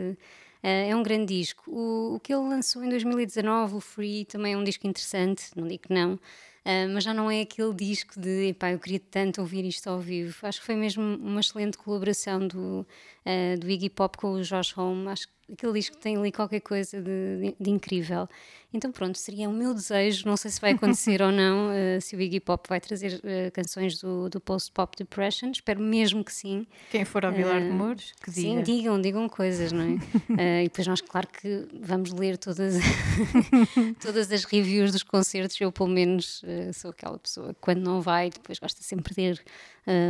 ah, 0.63 0.69
é 0.69 0.97
um 0.97 1.03
grande 1.03 1.27
disco. 1.39 1.71
O, 1.71 2.15
o 2.15 2.21
que 2.21 2.33
ele 2.33 2.49
lançou 2.49 2.83
em 2.83 2.89
2019, 2.89 3.77
o 3.77 3.81
Free, 3.81 4.25
também 4.25 4.55
é 4.55 4.57
um 4.57 4.65
disco 4.65 4.87
interessante, 4.87 5.51
não 5.55 5.69
digo 5.69 5.83
que 5.83 5.93
não. 5.93 6.19
Ah, 6.65 6.89
mas 6.93 7.05
já 7.05 7.13
não 7.13 7.31
é 7.31 7.43
aquele 7.43 7.75
disco 7.75 8.19
de 8.19 8.49
epá, 8.49 8.73
eu 8.73 8.79
queria 8.79 9.01
tanto 9.01 9.41
ouvir 9.41 9.65
isto 9.67 9.89
ao 9.89 10.01
vivo. 10.01 10.35
Acho 10.47 10.61
que 10.61 10.67
foi 10.67 10.77
mesmo 10.77 11.03
uma 11.03 11.41
excelente 11.41 11.77
colaboração 11.77 12.47
do, 12.47 12.87
ah, 13.25 13.57
do 13.59 13.69
Iggy 13.69 13.91
Pop 13.91 14.17
com 14.17 14.33
o 14.33 14.43
Josh 14.43 14.77
Homme. 14.77 15.09
Acho 15.09 15.29
aquele 15.53 15.73
disco 15.75 15.97
tem 15.97 16.17
ali 16.17 16.31
qualquer 16.33 16.61
coisa 16.61 17.01
de, 17.01 17.55
de- 17.61 17.71
incrível. 17.71 18.29
Então, 18.73 18.91
pronto, 18.91 19.17
seria 19.19 19.49
o 19.49 19.53
meu 19.53 19.73
desejo. 19.73 20.27
Não 20.27 20.37
sei 20.37 20.51
se 20.51 20.61
vai 20.61 20.73
acontecer 20.73 21.23
ou 21.23 21.31
não, 21.31 21.69
ah, 21.71 22.01
se 22.03 22.17
o 22.17 22.21
Iggy 22.21 22.41
Pop 22.41 22.69
vai 22.69 22.81
trazer 22.81 23.21
ah, 23.23 23.51
canções 23.53 24.01
do, 24.01 24.29
do 24.29 24.41
Post-Pop 24.41 24.97
Depression. 24.97 25.51
Espero 25.53 25.81
mesmo 25.81 26.25
que 26.25 26.33
sim. 26.33 26.67
Quem 26.91 27.05
for 27.05 27.25
ao 27.25 27.33
Vilar 27.33 27.61
de 27.63 27.71
Mouros, 27.71 28.13
que 28.21 28.33
Sim, 28.33 28.51
diga. 28.57 28.63
digam, 28.63 29.01
digam 29.01 29.29
coisas, 29.29 29.71
não 29.71 29.83
é? 29.83 29.95
E 30.65 30.69
depois 30.69 30.87
nós, 30.89 31.01
claro 31.01 31.29
que 31.29 31.69
vamos 31.81 32.11
ler 32.13 32.37
todas, 32.37 32.75
todas 34.01 34.31
as 34.33 34.45
reviews 34.45 34.93
dos 34.93 35.03
concertos. 35.03 35.61
Eu, 35.61 35.71
pelo 35.71 35.89
menos, 35.89 36.43
sou 36.75 36.91
aquela 36.91 37.19
pessoa 37.19 37.49
que 37.55 37.61
quando 37.61 37.81
não 37.81 38.01
vai, 38.01 38.31
depois 38.31 38.59
gosta 38.59 38.83
sempre 38.83 39.15
de 39.15 39.21
ir 39.21 39.45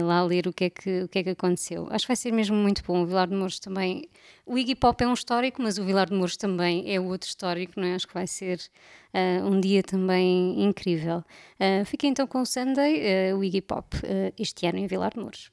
lá 0.03 0.23
ler 0.25 0.47
o 0.47 0.53
que, 0.53 0.64
é 0.64 0.71
que, 0.71 1.03
o 1.03 1.09
que 1.09 1.19
é 1.19 1.23
que 1.25 1.31
aconteceu. 1.31 1.87
Acho 1.91 2.05
que 2.07 2.09
vai 2.09 2.17
ser 2.17 2.33
mesmo 2.33 2.57
muito 2.57 2.83
bom. 2.85 3.03
O 3.03 3.07
Vilar 3.07 3.29
de 3.29 3.35
Mouros 3.35 3.59
também. 3.59 4.09
O 4.46 4.58
Iggy 4.58 4.74
Pop 4.74 5.02
é 5.02 5.08
um 5.08 5.14
histórico, 5.14 5.62
mas 5.62 5.78
o 5.78 5.84
Vilar 5.84 6.06
de 6.06 6.14
Mouros 6.14 6.36
também 6.36 6.92
é 6.92 7.00
outro 7.00 7.26
histórico, 7.26 7.80
não 7.80 7.86
é? 7.86 7.94
Acho 7.94 8.06
que 8.06 8.12
vai 8.12 8.26
ser 8.26 8.60
ah, 9.14 9.42
um 9.42 9.58
dia 9.58 9.82
também 9.82 10.62
incrível. 10.62 11.24
Ah, 11.58 11.84
fiquei 11.86 12.10
então 12.10 12.26
com 12.26 12.42
o 12.42 12.46
Sunday, 12.46 13.30
ah, 13.30 13.36
o 13.36 13.42
Iggy 13.42 13.62
Pop, 13.62 13.96
este 14.38 14.66
ano 14.66 14.78
em 14.78 14.86
Vilar 14.86 15.12
de 15.14 15.20
Mouros. 15.20 15.50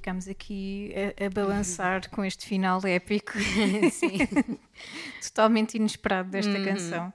Ficámos 0.00 0.26
aqui 0.28 0.92
a, 1.20 1.26
a 1.26 1.30
balançar 1.30 2.08
com 2.10 2.24
este 2.24 2.46
final 2.46 2.80
épico, 2.86 3.32
totalmente 5.22 5.74
inesperado 5.76 6.30
desta 6.30 6.56
Uhum. 6.58 6.64
canção. 6.64 7.12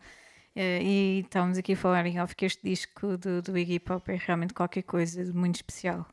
Eh, 0.55 0.81
e 0.83 1.19
estávamos 1.21 1.57
aqui 1.57 1.73
a 1.73 1.75
falar 1.77 2.05
em 2.05 2.21
off 2.21 2.35
que 2.35 2.45
este 2.45 2.61
disco 2.63 3.17
do, 3.17 3.41
do 3.41 3.57
Iggy 3.57 3.79
Pop 3.79 4.09
é 4.09 4.15
realmente 4.15 4.53
qualquer 4.53 4.83
coisa 4.83 5.25
de 5.25 5.33
muito 5.33 5.55
especial. 5.55 6.05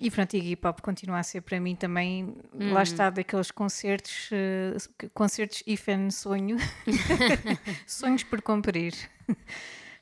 E 0.00 0.10
pronto, 0.10 0.34
Iggy 0.36 0.56
Pop 0.56 0.82
continua 0.82 1.18
a 1.20 1.22
ser 1.22 1.40
para 1.40 1.58
mim 1.60 1.74
também, 1.76 2.36
lá 2.52 2.82
está, 2.82 3.08
daqueles 3.10 3.50
concertos, 3.52 4.28
eh, 4.32 5.08
concertos 5.14 5.62
IFAN 5.66 6.10
sonho, 6.10 6.56
sonhos 7.86 8.22
por 8.24 8.42
cumprir. 8.42 8.92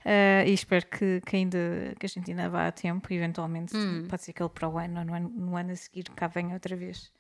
Eh, 0.05 0.45
e 0.49 0.53
espero 0.53 0.87
que, 0.87 1.21
que 1.25 1.37
ainda 1.37 1.59
que 1.99 2.07
a 2.07 2.09
gente 2.09 2.31
ainda 2.31 2.49
vá 2.49 2.67
a 2.67 2.73
tempo, 2.73 3.13
eventualmente 3.13 3.73
pode 4.09 4.23
ser 4.23 4.33
que 4.33 4.43
ele 4.43 4.51
para 4.51 4.69
o 4.69 4.79
ano 4.79 5.01
ou 5.01 5.05
no 5.05 5.15
ano, 5.15 5.29
no 5.29 5.57
ano 5.57 5.73
a 5.73 5.77
seguir 5.77 6.05
cá 6.11 6.27
venha 6.27 6.55
outra 6.55 6.77
vez. 6.77 7.13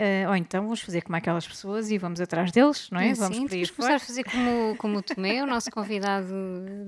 Eh, 0.00 0.28
ou 0.28 0.36
então 0.36 0.62
vamos 0.62 0.80
fazer 0.80 1.02
como 1.02 1.16
aquelas 1.16 1.44
pessoas 1.44 1.90
e 1.90 1.98
vamos 1.98 2.20
atrás 2.20 2.52
deles, 2.52 2.88
não 2.88 3.00
é? 3.00 3.14
vamos 3.14 3.36
Sim, 3.36 3.48
que 3.48 3.72
começar 3.72 3.96
a 3.96 3.98
fazer 3.98 4.22
como, 4.22 4.76
como 4.76 4.98
o 4.98 5.02
Tomé, 5.02 5.42
o 5.42 5.46
nosso 5.46 5.72
convidado 5.72 6.32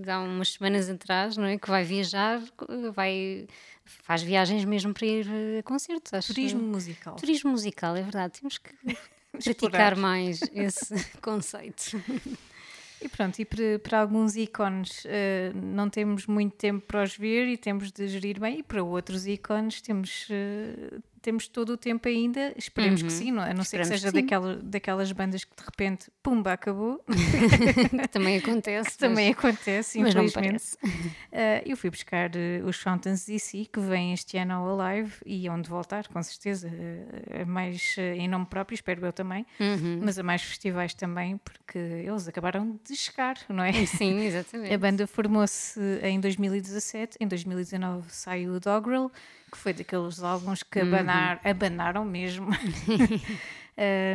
de 0.00 0.08
há 0.08 0.20
umas 0.20 0.52
semanas 0.52 0.88
atrás, 0.88 1.36
não 1.36 1.44
é? 1.46 1.58
Que 1.58 1.68
vai 1.68 1.82
viajar, 1.82 2.40
vai, 2.94 3.48
faz 3.84 4.22
viagens 4.22 4.64
mesmo 4.64 4.94
para 4.94 5.06
ir 5.06 5.26
a 5.58 5.62
concertos. 5.64 6.14
Acho. 6.14 6.28
Turismo 6.32 6.62
musical. 6.62 7.16
Turismo 7.16 7.50
musical, 7.50 7.96
é 7.96 8.02
verdade. 8.02 8.38
Temos 8.38 8.58
que 8.58 8.70
praticar 9.42 9.96
mais 9.96 10.40
esse 10.52 10.94
conceito. 11.20 12.00
E 13.02 13.08
pronto, 13.08 13.38
e 13.38 13.46
para, 13.46 13.78
para 13.82 14.00
alguns 14.00 14.36
ícones 14.36 15.04
eh, 15.06 15.52
não 15.54 15.88
temos 15.88 16.26
muito 16.26 16.54
tempo 16.56 16.86
para 16.86 17.02
os 17.02 17.16
ver 17.16 17.46
e 17.48 17.56
temos 17.56 17.90
de 17.90 18.06
gerir 18.08 18.38
bem, 18.38 18.58
e 18.58 18.62
para 18.62 18.82
outros 18.82 19.26
ícones 19.26 19.80
temos, 19.80 20.26
eh, 20.30 20.98
temos 21.20 21.46
todo 21.48 21.70
o 21.70 21.76
tempo 21.76 22.08
ainda, 22.08 22.52
esperemos 22.56 23.02
que 23.02 23.12
sim, 23.12 23.30
não, 23.30 23.42
a 23.42 23.52
não 23.54 23.64
ser 23.64 23.78
que 23.78 23.82
Uhum. 23.84 23.88
Seja 23.90 24.12
que 24.12 24.20
daquela, 24.20 24.56
daquelas 24.56 25.12
bandas 25.12 25.44
que 25.44 25.54
de 25.56 25.62
repente, 25.64 26.10
pumba, 26.22 26.52
acabou, 26.52 27.02
que 27.90 28.08
também 28.08 28.36
acontece. 28.38 28.96
também 28.98 29.28
mas, 29.28 29.38
acontece, 29.38 29.98
mas 30.00 30.14
não 30.14 30.22
me 30.22 30.28
infelizmente. 30.28 30.76
parece. 30.78 31.20
Eh, 31.32 31.62
eu 31.66 31.76
fui 31.76 31.90
buscar 31.90 32.30
eh, 32.36 32.62
os 32.64 32.76
Fountains 32.76 33.24
DC, 33.26 33.66
que 33.72 33.80
vêm 33.80 34.12
este 34.12 34.36
ano 34.38 34.54
ao 34.54 34.80
Alive, 34.80 35.12
e 35.26 35.48
onde 35.48 35.68
voltar, 35.68 36.06
com 36.08 36.22
certeza, 36.22 36.70
a 37.40 37.44
mais 37.44 37.94
eh, 37.98 38.16
em 38.16 38.28
nome 38.28 38.46
próprio, 38.46 38.74
espero 38.74 39.04
eu 39.04 39.12
também, 39.12 39.44
Uhum. 39.58 40.00
mas 40.02 40.18
a 40.18 40.22
mais 40.22 40.42
festivais 40.42 40.94
também, 40.94 41.36
porque 41.38 41.78
eles 41.78 42.26
acabaram 42.28 42.78
de 42.88 42.96
chegar, 42.96 43.36
não 43.48 43.62
é? 43.64 43.72
Sim, 43.86 44.20
exatamente. 44.26 44.72
A 44.74 44.78
banda 44.78 45.06
formou-se 45.06 45.80
em 46.02 46.20
2017, 46.20 47.16
em 47.20 47.26
2019 47.26 48.06
saiu 48.10 48.54
o 48.54 48.60
Dogrel, 48.60 49.10
que 49.50 49.58
foi 49.58 49.72
daqueles 49.72 50.22
álbuns 50.22 50.62
que 50.62 50.78
abanar, 50.80 51.40
abanaram 51.44 52.04
mesmo 52.04 52.48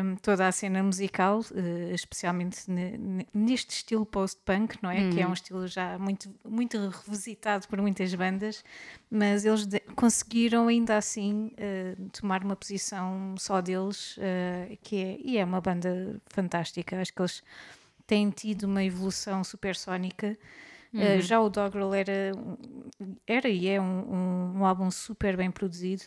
um, 0.04 0.16
toda 0.18 0.48
a 0.48 0.52
cena 0.52 0.82
musical, 0.84 1.42
eh, 1.56 1.92
especialmente 1.94 2.70
ne- 2.70 2.98
ne- 2.98 3.28
neste 3.34 3.72
estilo 3.78 4.06
post-punk, 4.06 4.78
não 4.82 4.90
é? 4.90 5.02
Que 5.10 5.22
é 5.22 5.28
um 5.28 5.34
estilo 5.34 5.68
já 5.68 5.98
muito, 5.98 6.34
muito 6.48 6.78
revisitado 6.90 7.68
por 7.68 7.82
muitas 7.82 8.14
bandas, 8.14 8.64
mas 9.10 9.46
eles 9.46 9.68
conseguiram 9.96 10.68
ainda 10.68 10.98
assim 10.98 11.52
eh, 11.58 11.96
tomar 12.12 12.44
uma 12.44 12.56
posição 12.56 13.36
só 13.38 13.62
deles, 13.62 14.16
eh, 14.20 14.78
que 14.84 14.96
é, 14.98 15.18
e 15.24 15.38
é 15.38 15.46
uma 15.46 15.62
banda 15.62 16.20
fantástica. 16.28 17.00
Acho 17.02 17.14
que 17.14 17.22
eles 17.22 17.44
têm 18.08 18.30
tido 18.30 18.64
uma 18.64 18.84
evolução 18.84 19.44
supersónica. 19.44 20.38
Uh, 20.96 21.22
já 21.22 21.40
o 21.42 21.50
Dogrel 21.50 21.94
era, 21.94 22.32
era 23.28 23.50
e 23.50 23.68
é 23.68 23.82
um, 23.82 23.84
um- 24.14 24.60
um 24.60 24.66
álbum 24.66 24.90
super 24.90 25.36
bem 25.36 25.52
produzido 25.52 26.04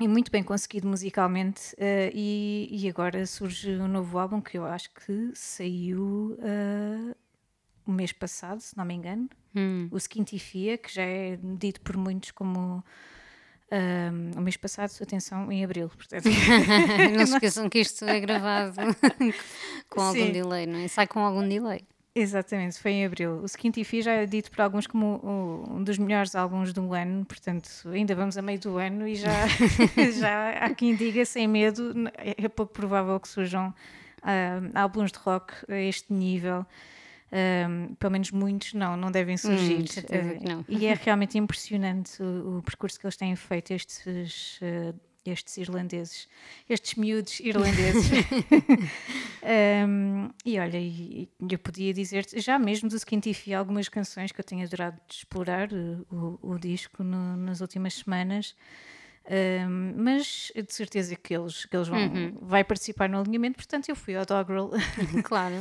e 0.00 0.08
muito 0.08 0.30
bem 0.30 0.42
conseguido 0.42 0.86
musicalmente. 0.88 1.74
uh, 1.74 2.10
e, 2.14 2.68
e 2.70 2.88
agora 2.88 3.26
surge 3.26 3.70
um 3.76 3.88
novo 3.88 4.18
álbum 4.18 4.40
que 4.40 4.56
eu 4.58 4.64
acho 4.64 4.90
que 4.94 5.30
saiu 5.34 6.36
uh, 6.40 7.16
o 7.86 7.92
mês 7.92 8.12
passado, 8.12 8.60
se 8.60 8.76
não 8.76 8.84
me 8.84 8.94
engano. 8.94 9.28
O 9.90 9.96
Skintifia, 9.98 10.76
que 10.76 10.92
já 10.92 11.02
é 11.02 11.38
dito 11.40 11.80
por 11.80 11.96
muitos 11.96 12.32
como. 12.32 12.82
um, 13.70 14.38
o 14.38 14.40
mês 14.40 14.56
passado, 14.56 14.90
atenção, 15.00 15.50
em 15.52 15.64
abril, 15.64 15.88
portanto, 15.88 16.24
não 17.16 17.24
se 17.26 17.34
esqueçam 17.34 17.68
que 17.68 17.78
isto 17.80 18.04
é 18.04 18.18
gravado 18.20 18.76
com 19.88 20.00
algum 20.00 20.12
Sim. 20.26 20.32
delay, 20.32 20.66
não 20.66 20.78
é? 20.80 20.88
Sai 20.88 21.06
com 21.06 21.20
algum 21.20 21.46
delay. 21.48 21.84
Exatamente, 22.14 22.78
foi 22.78 22.92
em 22.92 23.06
abril. 23.06 23.40
O 23.42 23.44
Skintify 23.44 24.00
já 24.00 24.12
é 24.12 24.24
dito 24.26 24.48
por 24.50 24.60
alguns 24.60 24.86
como 24.86 25.20
um 25.68 25.82
dos 25.82 25.98
melhores 25.98 26.36
álbuns 26.36 26.72
do 26.72 26.92
ano, 26.94 27.24
portanto, 27.24 27.68
ainda 27.92 28.14
vamos 28.14 28.38
a 28.38 28.42
meio 28.42 28.60
do 28.60 28.78
ano 28.78 29.08
e 29.08 29.16
já, 29.16 29.46
já 30.20 30.50
há 30.50 30.74
quem 30.74 30.94
diga 30.94 31.24
sem 31.24 31.48
medo, 31.48 31.92
é 32.18 32.48
pouco 32.48 32.72
provável 32.72 33.18
que 33.18 33.28
surjam 33.28 33.74
ah, 34.22 34.60
álbuns 34.74 35.10
de 35.10 35.18
rock 35.18 35.52
a 35.68 35.76
este 35.76 36.12
nível. 36.12 36.64
Ah, 37.32 37.94
pelo 37.98 38.12
menos 38.12 38.30
muitos 38.30 38.74
não, 38.74 38.96
não 38.96 39.10
devem 39.10 39.36
surgir. 39.36 39.84
Ah, 39.98 40.38
que 40.38 40.48
não. 40.48 40.64
E 40.68 40.86
é 40.86 40.94
realmente 40.94 41.36
impressionante 41.36 42.22
o, 42.22 42.58
o 42.58 42.62
percurso 42.62 42.98
que 42.98 43.06
eles 43.06 43.16
têm 43.16 43.34
feito, 43.34 43.72
estes, 43.72 44.60
ah, 44.62 44.94
estes 45.30 45.56
irlandeses, 45.56 46.28
estes 46.68 46.94
miúdos 46.96 47.40
irlandeses. 47.40 48.10
Um, 49.86 50.30
e 50.42 50.58
olha, 50.58 50.78
eu 51.50 51.58
podia 51.58 51.92
dizer-te, 51.92 52.40
já 52.40 52.58
mesmo 52.58 52.88
do 52.88 52.96
Skintify, 52.96 53.52
algumas 53.52 53.90
canções 53.90 54.32
que 54.32 54.40
eu 54.40 54.44
tenho 54.44 54.64
adorado 54.64 54.98
explorar 55.10 55.70
uh, 55.70 56.06
o, 56.42 56.52
o 56.54 56.58
disco 56.58 57.04
no- 57.04 57.36
nas 57.36 57.60
últimas 57.60 57.92
semanas. 57.94 58.54
Um, 59.68 59.94
mas 60.02 60.50
de 60.54 60.72
certeza 60.72 61.14
que 61.16 61.34
eles, 61.34 61.64
que 61.66 61.76
eles 61.76 61.88
vão 61.88 61.98
vai 62.40 62.64
participar 62.64 63.08
no 63.08 63.18
alinhamento, 63.20 63.56
portanto 63.56 63.88
eu 63.90 63.96
fui 63.96 64.14
ao 64.16 64.24
Dogrel 64.24 64.70
Claro. 65.24 65.60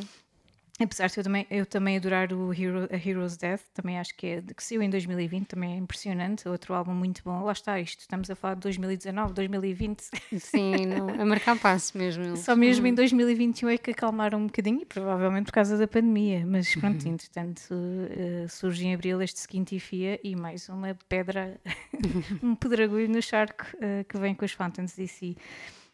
Apesar 0.79 1.07
de 1.07 1.19
eu 1.19 1.23
também, 1.23 1.47
eu 1.51 1.65
também 1.67 1.97
adorar 1.97 2.33
o 2.33 2.51
Hero, 2.51 2.89
A 2.91 2.95
Hero's 2.95 3.37
Death, 3.37 3.61
também 3.75 3.99
acho 3.99 4.15
que 4.15 4.25
é 4.25 4.41
que 4.41 4.63
saiu 4.63 4.81
em 4.81 4.89
2020, 4.89 5.45
também 5.45 5.73
é 5.73 5.77
impressionante, 5.77 6.49
outro 6.49 6.73
álbum 6.73 6.93
muito 6.93 7.21
bom. 7.23 7.43
Lá 7.43 7.51
está 7.51 7.79
isto, 7.79 7.99
estamos 7.99 8.27
a 8.31 8.35
falar 8.35 8.55
de 8.55 8.61
2019, 8.61 9.33
2020. 9.33 10.01
Sim, 10.39 10.87
não, 10.87 11.09
a 11.09 11.25
marcar 11.25 11.59
passo 11.59 11.95
mesmo. 11.95 12.23
eles. 12.23 12.39
Só 12.41 12.55
mesmo 12.55 12.87
em 12.87 12.93
2021 12.93 13.69
é 13.69 13.77
que 13.77 13.91
acalmaram 13.91 14.39
um 14.39 14.47
bocadinho, 14.47 14.81
e 14.81 14.85
provavelmente 14.85 15.45
por 15.45 15.53
causa 15.53 15.77
da 15.77 15.87
pandemia. 15.87 16.43
Mas 16.45 16.73
pronto, 16.73 17.07
entretanto, 17.07 17.71
eh, 18.09 18.47
surge 18.49 18.87
em 18.87 18.95
abril 18.95 19.21
este 19.21 19.37
Skintifia 19.37 20.19
e 20.23 20.35
mais 20.35 20.67
uma 20.69 20.97
pedra, 21.07 21.61
um 22.41 22.55
pedragulho 22.55 23.07
no 23.09 23.21
charco 23.21 23.67
eh, 23.79 24.05
que 24.09 24.17
vem 24.17 24.33
com 24.33 24.43
os 24.43 24.51
Fountains 24.51 24.95
DC. 24.95 25.35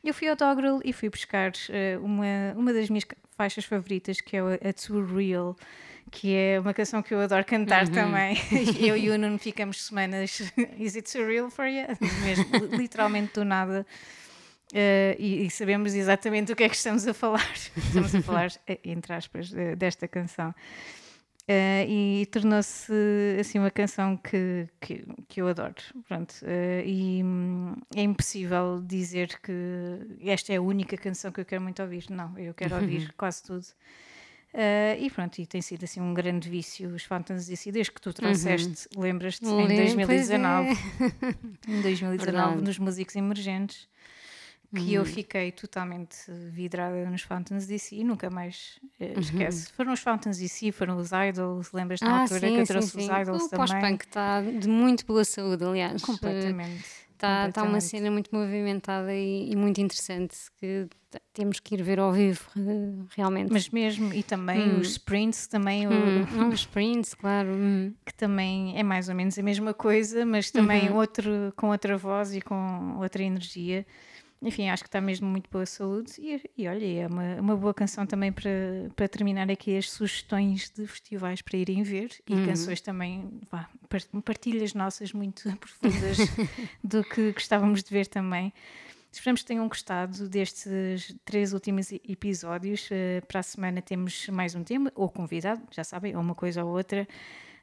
Eu 0.03 0.13
fui 0.13 0.27
ao 0.29 0.35
Dogrel 0.35 0.79
e 0.83 0.93
fui 0.93 1.09
buscar 1.09 1.51
eh, 1.69 1.97
uma, 2.01 2.53
uma 2.55 2.73
das 2.73 2.89
minhas 2.89 3.05
faixas 3.37 3.65
favoritas, 3.65 4.21
que 4.21 4.37
é 4.37 4.39
a, 4.39 4.69
a 4.69 4.73
Too 4.73 5.05
Real, 5.05 5.55
que 6.09 6.33
é 6.33 6.59
uma 6.59 6.73
canção 6.73 7.01
que 7.03 7.13
eu 7.13 7.19
adoro 7.19 7.43
cantar 7.45 7.87
também. 7.89 8.37
eu 8.79 8.95
e 8.95 9.09
o 9.09 9.17
Nuno 9.17 9.37
ficamos 9.37 9.85
semanas. 9.85 10.41
Is 10.79 10.95
it 10.95 11.09
surreal 11.09 11.49
for 11.49 11.65
you? 11.67 11.85
Mesmo, 12.23 12.45
li- 12.57 12.77
literalmente 12.77 13.33
do 13.33 13.43
nada. 13.43 13.85
Eh, 14.73 15.15
e, 15.19 15.45
e 15.45 15.49
sabemos 15.49 15.93
exatamente 15.93 16.51
o 16.53 16.55
que 16.55 16.63
é 16.63 16.69
que 16.69 16.75
estamos 16.75 17.05
a 17.07 17.13
falar. 17.13 17.51
Estamos 17.75 18.15
a 18.15 18.21
falar, 18.21 18.51
eh, 18.67 18.79
entre 18.85 19.13
aspas, 19.13 19.51
desta 19.77 20.07
canção. 20.07 20.53
Eh, 21.51 21.87
e 21.89 22.25
tornou-se 22.27 22.93
assim 23.39 23.57
uma 23.57 23.71
canção 23.71 24.15
que, 24.15 24.69
que, 24.79 25.03
que 25.27 25.41
eu 25.41 25.47
adoro. 25.47 25.73
Pronto, 26.07 26.35
eh, 26.43 26.83
e 26.85 27.23
hum, 27.23 27.73
é 27.95 28.03
impossível 28.03 28.79
dizer 28.85 29.39
que 29.41 29.51
esta 30.21 30.53
é 30.53 30.57
a 30.57 30.61
única 30.61 30.95
canção 30.95 31.31
que 31.31 31.41
eu 31.41 31.45
quero 31.45 31.63
muito 31.63 31.81
ouvir. 31.81 32.05
Não, 32.11 32.37
eu 32.37 32.53
quero 32.53 32.75
ouvir 32.75 33.11
quase 33.17 33.41
tudo. 33.41 33.65
Eh, 34.53 34.97
e 34.99 35.09
pronto, 35.09 35.39
e 35.39 35.47
tem 35.47 35.59
sido 35.59 35.85
assim 35.85 35.99
um 35.99 36.13
grande 36.13 36.47
vício 36.47 36.87
os 36.89 37.03
Fountains 37.03 37.47
DC, 37.47 37.71
desde 37.71 37.93
que 37.93 38.01
tu 38.01 38.13
trouxeste, 38.13 38.87
lembras-te, 38.95 39.43
em 39.45 39.65
Lembro, 39.67 40.05
pois 40.05 40.27
2019 40.27 40.69
é. 40.69 40.73
em 41.67 41.81
2019 41.81 42.17
Verdade. 42.17 42.61
nos 42.61 42.77
músicos 42.77 43.15
emergentes 43.15 43.89
que 44.75 44.81
Uhum. 44.81 44.89
eu 44.89 45.05
fiquei 45.05 45.51
totalmente 45.51 46.15
vidrada 46.51 47.09
nos 47.09 47.23
Fountains 47.23 47.65
DC 47.65 47.95
e 47.97 48.03
nunca 48.03 48.29
mais 48.29 48.79
eh, 48.99 49.13
esquece. 49.19 49.71
Foram 49.73 49.93
os 49.93 49.99
Fountains 49.99 50.37
DC, 50.37 50.71
foram 50.71 50.97
os 50.97 51.09
Idols, 51.11 51.71
lembras 51.73 52.01
na 52.01 52.07
Uhum. 52.09 52.15
Ah, 52.15 52.21
altura 52.21 52.39
sim, 52.39 52.53
que 52.53 52.59
eu 52.61 52.65
sim, 52.65 52.73
trouxe 52.73 52.89
sim. 52.91 52.97
os 53.11 53.21
Idols 53.21 53.43
O 53.45 53.49
também? 53.49 53.67
pós-punk 53.67 54.01
está 54.05 54.41
de 54.41 54.67
muito 54.67 55.05
boa 55.05 55.25
saúde, 55.25 55.63
aliás. 55.65 56.01
Completamente. 56.03 56.85
Está, 57.13 57.49
está 57.49 57.63
uma 57.63 57.81
cena 57.81 58.09
muito 58.09 58.33
movimentada 58.33 59.13
e, 59.13 59.51
e 59.51 59.55
muito 59.55 59.81
interessante 59.81 60.37
que 60.57 60.87
temos 61.33 61.59
que 61.59 61.75
ir 61.75 61.83
ver 61.83 61.99
ao 61.99 62.13
vivo, 62.13 62.49
realmente. 63.17 63.51
Mas 63.51 63.69
mesmo, 63.71 64.13
e 64.13 64.23
também 64.23 64.77
os 64.79 64.91
sprints, 64.91 65.45
também 65.47 65.85
o- 65.85 65.91
Hum, 65.91 66.45
uns 66.47 66.59
sprints, 66.61 67.13
claro. 67.15 67.49
hum. 67.49 67.93
que 68.05 68.13
também 68.13 68.77
é 68.79 68.83
mais 68.83 69.09
ou 69.09 69.15
menos 69.15 69.37
a 69.37 69.43
mesma 69.43 69.73
coisa, 69.73 70.25
mas 70.25 70.49
também 70.49 70.89
outro, 70.91 71.51
com 71.57 71.71
outra 71.71 71.97
voz 71.97 72.33
e 72.33 72.39
com 72.41 72.95
outra 72.99 73.21
energia. 73.21 73.85
Enfim, 74.41 74.69
acho 74.69 74.83
que 74.83 74.87
está 74.87 75.01
mesmo 75.01 75.27
muito 75.27 75.49
boa 75.51 75.65
saúde. 75.65 76.13
E, 76.17 76.41
e 76.57 76.67
olha, 76.67 77.01
é 77.01 77.07
uma, 77.07 77.35
uma 77.41 77.57
boa 77.57 77.73
canção 77.73 78.05
também 78.05 78.31
para, 78.31 78.49
para 78.95 79.07
terminar 79.09 79.49
aqui 79.51 79.77
as 79.77 79.91
sugestões 79.91 80.69
de 80.69 80.87
festivais 80.87 81.41
para 81.41 81.57
irem 81.57 81.83
ver 81.83 82.09
e 82.25 82.35
canções 82.45 82.79
também, 82.79 83.29
vá, 83.51 83.69
par- 83.89 84.21
partilhas 84.23 84.73
nossas 84.73 85.11
muito 85.11 85.43
profundas 85.59 86.17
do 86.81 87.03
que 87.03 87.33
gostávamos 87.33 87.83
de 87.83 87.89
ver 87.91 88.07
também. 88.07 88.53
Esperamos 89.11 89.41
que 89.41 89.47
tenham 89.47 89.67
gostado 89.67 90.29
destes 90.29 91.15
três 91.25 91.51
últimos 91.51 91.91
episódios. 91.91 92.87
Eh, 92.91 93.21
para 93.27 93.39
a 93.39 93.43
semana 93.43 93.81
temos 93.81 94.27
mais 94.29 94.53
um 94.55 94.63
tema, 94.63 94.91
ou 94.95 95.09
convidado, 95.09 95.61
já 95.71 95.83
sabem, 95.83 96.15
ou 96.15 96.21
uma 96.21 96.35
coisa 96.35 96.63
ou 96.63 96.71
outra. 96.71 97.07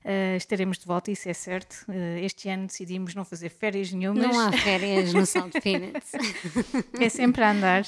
Eh, 0.09 0.37
estaremos 0.37 0.79
de 0.79 0.87
volta, 0.87 1.11
isso 1.11 1.29
é 1.29 1.33
certo. 1.35 1.85
Eh, 1.89 2.21
este 2.25 2.49
ano 2.49 2.69
decidimos 2.69 3.13
não 3.17 3.25
fazer 3.25 3.49
férias 3.49 3.91
nenhumas. 3.93 4.23
Não 4.25 4.39
há 4.39 4.53
férias 4.53 5.13
no 5.13 5.27
Salt 5.27 5.53
Peanuts. 5.61 6.13
É 7.01 7.09
sempre 7.09 7.43
a 7.43 7.51
andar. 7.51 7.83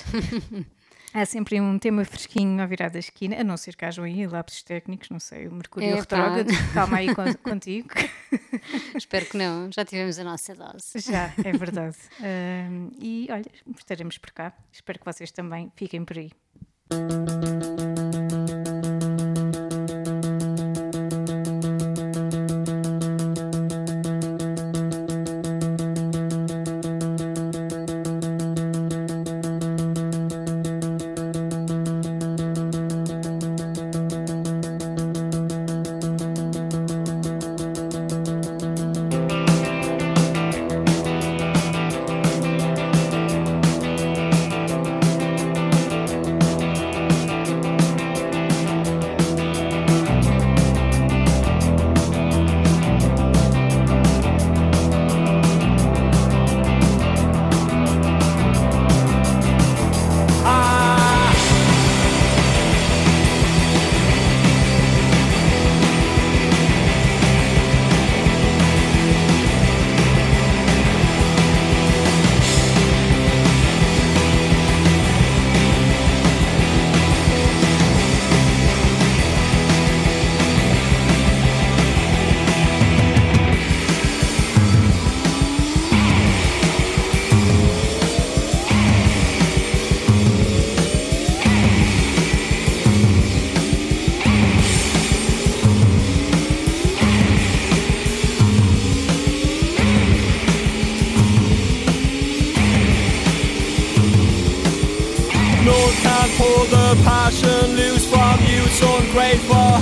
Há 1.14 1.24
sempre 1.24 1.60
um 1.60 1.78
tema 1.78 2.04
fresquinho 2.04 2.60
ao 2.60 2.66
virar 2.68 2.90
da 2.90 2.98
esquina, 2.98 3.40
a 3.40 3.44
não 3.44 3.56
ser 3.56 3.76
que 3.76 3.84
hajam 3.84 4.04
aí 4.04 4.26
lápis 4.26 4.62
técnicos, 4.62 5.08
não 5.10 5.18
sei, 5.20 5.46
o 5.46 5.52
Mercúrio 5.54 5.88
Epá. 5.90 6.00
retrógrado, 6.00 6.48
calma 6.74 6.96
aí 6.98 7.14
con- 7.14 7.34
contigo. 7.42 7.88
Espero 8.96 9.24
que 9.26 9.36
não, 9.38 9.70
já 9.72 9.84
tivemos 9.84 10.18
a 10.18 10.24
nossa 10.24 10.54
dose. 10.54 10.98
Já, 11.10 11.32
é 11.42 11.52
verdade. 11.52 11.96
Ahm, 12.20 12.90
e 13.00 13.26
olha, 13.30 13.50
estaremos 13.78 14.18
por 14.18 14.32
cá. 14.32 14.52
Espero 14.72 14.98
que 14.98 15.04
vocês 15.06 15.30
também 15.30 15.72
fiquem 15.76 16.04
por 16.04 16.18
aí. 16.18 16.30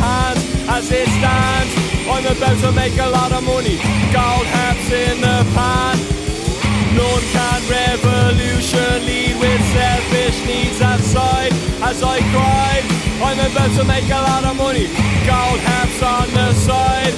As 0.02 0.90
it 0.90 1.09
stands. 1.09 1.72
I'm 2.09 2.24
about 2.24 2.59
to 2.61 2.72
make 2.72 2.96
a 2.98 3.09
lot 3.09 3.32
of 3.32 3.42
money. 3.44 3.76
Gold 4.12 4.46
hats 4.46 4.90
in 4.92 5.20
the 5.20 5.44
pan. 5.54 5.96
None 6.96 7.24
can 7.35 7.61
revolution 7.68 9.04
lead 9.04 9.40
with 9.40 9.62
selfish 9.74 10.46
needs 10.46 10.80
aside. 10.80 11.52
As 11.82 12.02
I 12.02 12.18
cried, 12.32 12.85
I'm 13.20 13.38
about 13.50 13.70
to 13.78 13.85
make 13.85 14.09
a 14.09 14.22
lot 14.28 14.44
of 14.44 14.56
money. 14.56 14.87
Gold 15.26 15.61
hats 15.61 16.02
on 16.02 16.26
the 16.32 16.52
side. 16.54 17.14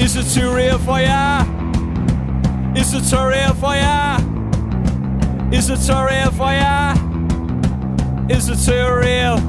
Is 0.00 0.16
it 0.16 0.26
too 0.34 0.54
real 0.54 0.78
for 0.78 1.00
ya? 1.00 1.44
Is 2.76 2.94
it 2.94 3.04
too 3.10 3.26
real 3.26 3.54
for 3.54 3.74
ya? 3.74 4.18
Is 5.52 5.70
it 5.70 5.80
too 5.80 6.00
real 6.06 6.30
for 6.30 6.52
ya? 6.52 6.94
Is 8.28 8.48
it 8.48 8.58
too 8.64 8.94
real? 8.94 9.47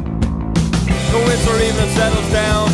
The 1.09 1.21
winter 1.25 1.55
even 1.65 1.89
settles 1.97 2.29
down. 2.31 2.69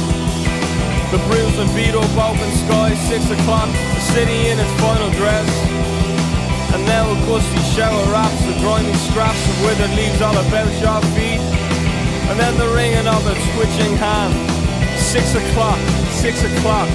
The 1.12 1.20
bruised 1.30 1.60
and 1.60 1.72
beat 1.74 1.96
up 1.96 2.12
open 2.20 2.52
sky, 2.68 2.94
six 3.08 3.24
o'clock, 3.32 3.70
the 3.72 4.02
city 4.12 4.50
in 4.52 4.60
its 4.60 4.74
final 4.82 5.10
dress. 5.12 5.48
And 6.74 6.86
now 6.86 7.08
a 7.08 7.16
gusty 7.26 7.64
shower 7.72 8.04
wraps 8.12 8.44
the 8.44 8.52
grimy 8.60 8.94
scraps 9.08 9.40
of 9.48 9.64
withered 9.64 9.96
leaves 9.96 10.22
all 10.22 10.36
about 10.36 10.68
your 10.84 11.00
feet. 11.16 11.40
And 12.28 12.38
then 12.38 12.58
the 12.58 12.68
ringing 12.76 13.08
of 13.08 13.24
a 13.26 13.36
twitching 13.56 13.96
hand. 13.96 14.34
Six 15.00 15.34
o'clock, 15.36 15.80
six 16.12 16.44
o'clock. 16.44 16.90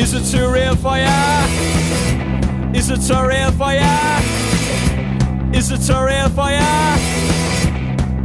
Is 0.00 0.14
it 0.14 0.24
too 0.24 0.48
real 0.48 0.76
for 0.76 0.96
ya? 0.96 1.44
Is 2.72 2.88
it 2.88 3.02
too 3.02 3.20
real 3.26 3.50
for 3.52 3.74
ya? 3.74 4.37
Is 5.52 5.70
it 5.72 5.80
too 5.80 5.98
real 6.04 6.28
for 6.28 6.50
ya? 6.50 6.96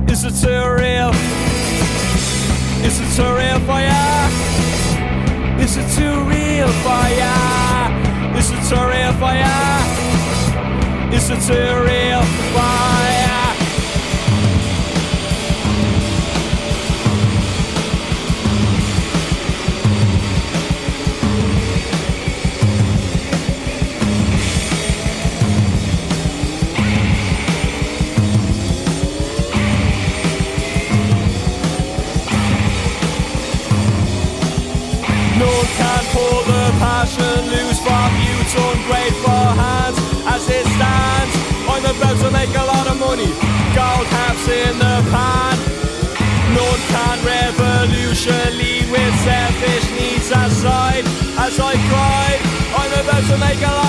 Is 0.08 0.24
it 0.26 0.36
too 0.36 0.64
real? 0.80 1.12
Is 2.86 3.00
it 3.00 3.10
too 3.16 3.32
real 3.34 3.60
for 3.62 3.80
ya? 3.80 4.28
Is 5.58 5.78
it 5.78 5.88
too 5.96 6.24
real 6.30 6.68
for 6.84 7.04
ya? 7.20 7.34
Is 8.38 8.52
it 8.52 8.62
too 8.70 8.84
real 8.92 9.14
for 9.14 9.34
ya? 9.34 9.56
Is 11.14 11.30
it 11.30 11.40
too 11.48 11.84
real 11.88 12.22
for 12.52 12.60
ya? 12.60 12.93
Passion 37.24 37.50
loose 37.50 37.80
from 37.80 38.12
you. 38.22 38.34
It's 38.44 38.56
ungrateful 38.56 39.46
hands 39.60 39.98
as 40.28 40.44
it 40.50 40.66
stands. 40.76 41.34
I'm 41.68 41.86
about 41.86 42.18
to 42.24 42.32
make 42.32 42.50
a 42.50 42.66
lot 42.66 42.88
of 42.88 43.00
money. 43.00 43.32
Gold 43.76 44.06
caps 44.08 44.48
in 44.48 44.78
the 44.80 44.96
pan. 45.12 45.58
No 46.54 46.66
can 46.92 47.18
revolution 47.26 48.58
lead 48.58 48.90
with 48.92 49.14
selfish 49.24 49.86
needs 49.92 50.30
aside. 50.30 51.06
As 51.38 51.60
I 51.60 51.74
cried, 51.90 52.40
I'm 52.80 52.94
about 53.02 53.24
to 53.32 53.38
make 53.38 53.62
a 53.62 53.72
lot 53.72 53.83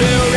until 0.00 0.31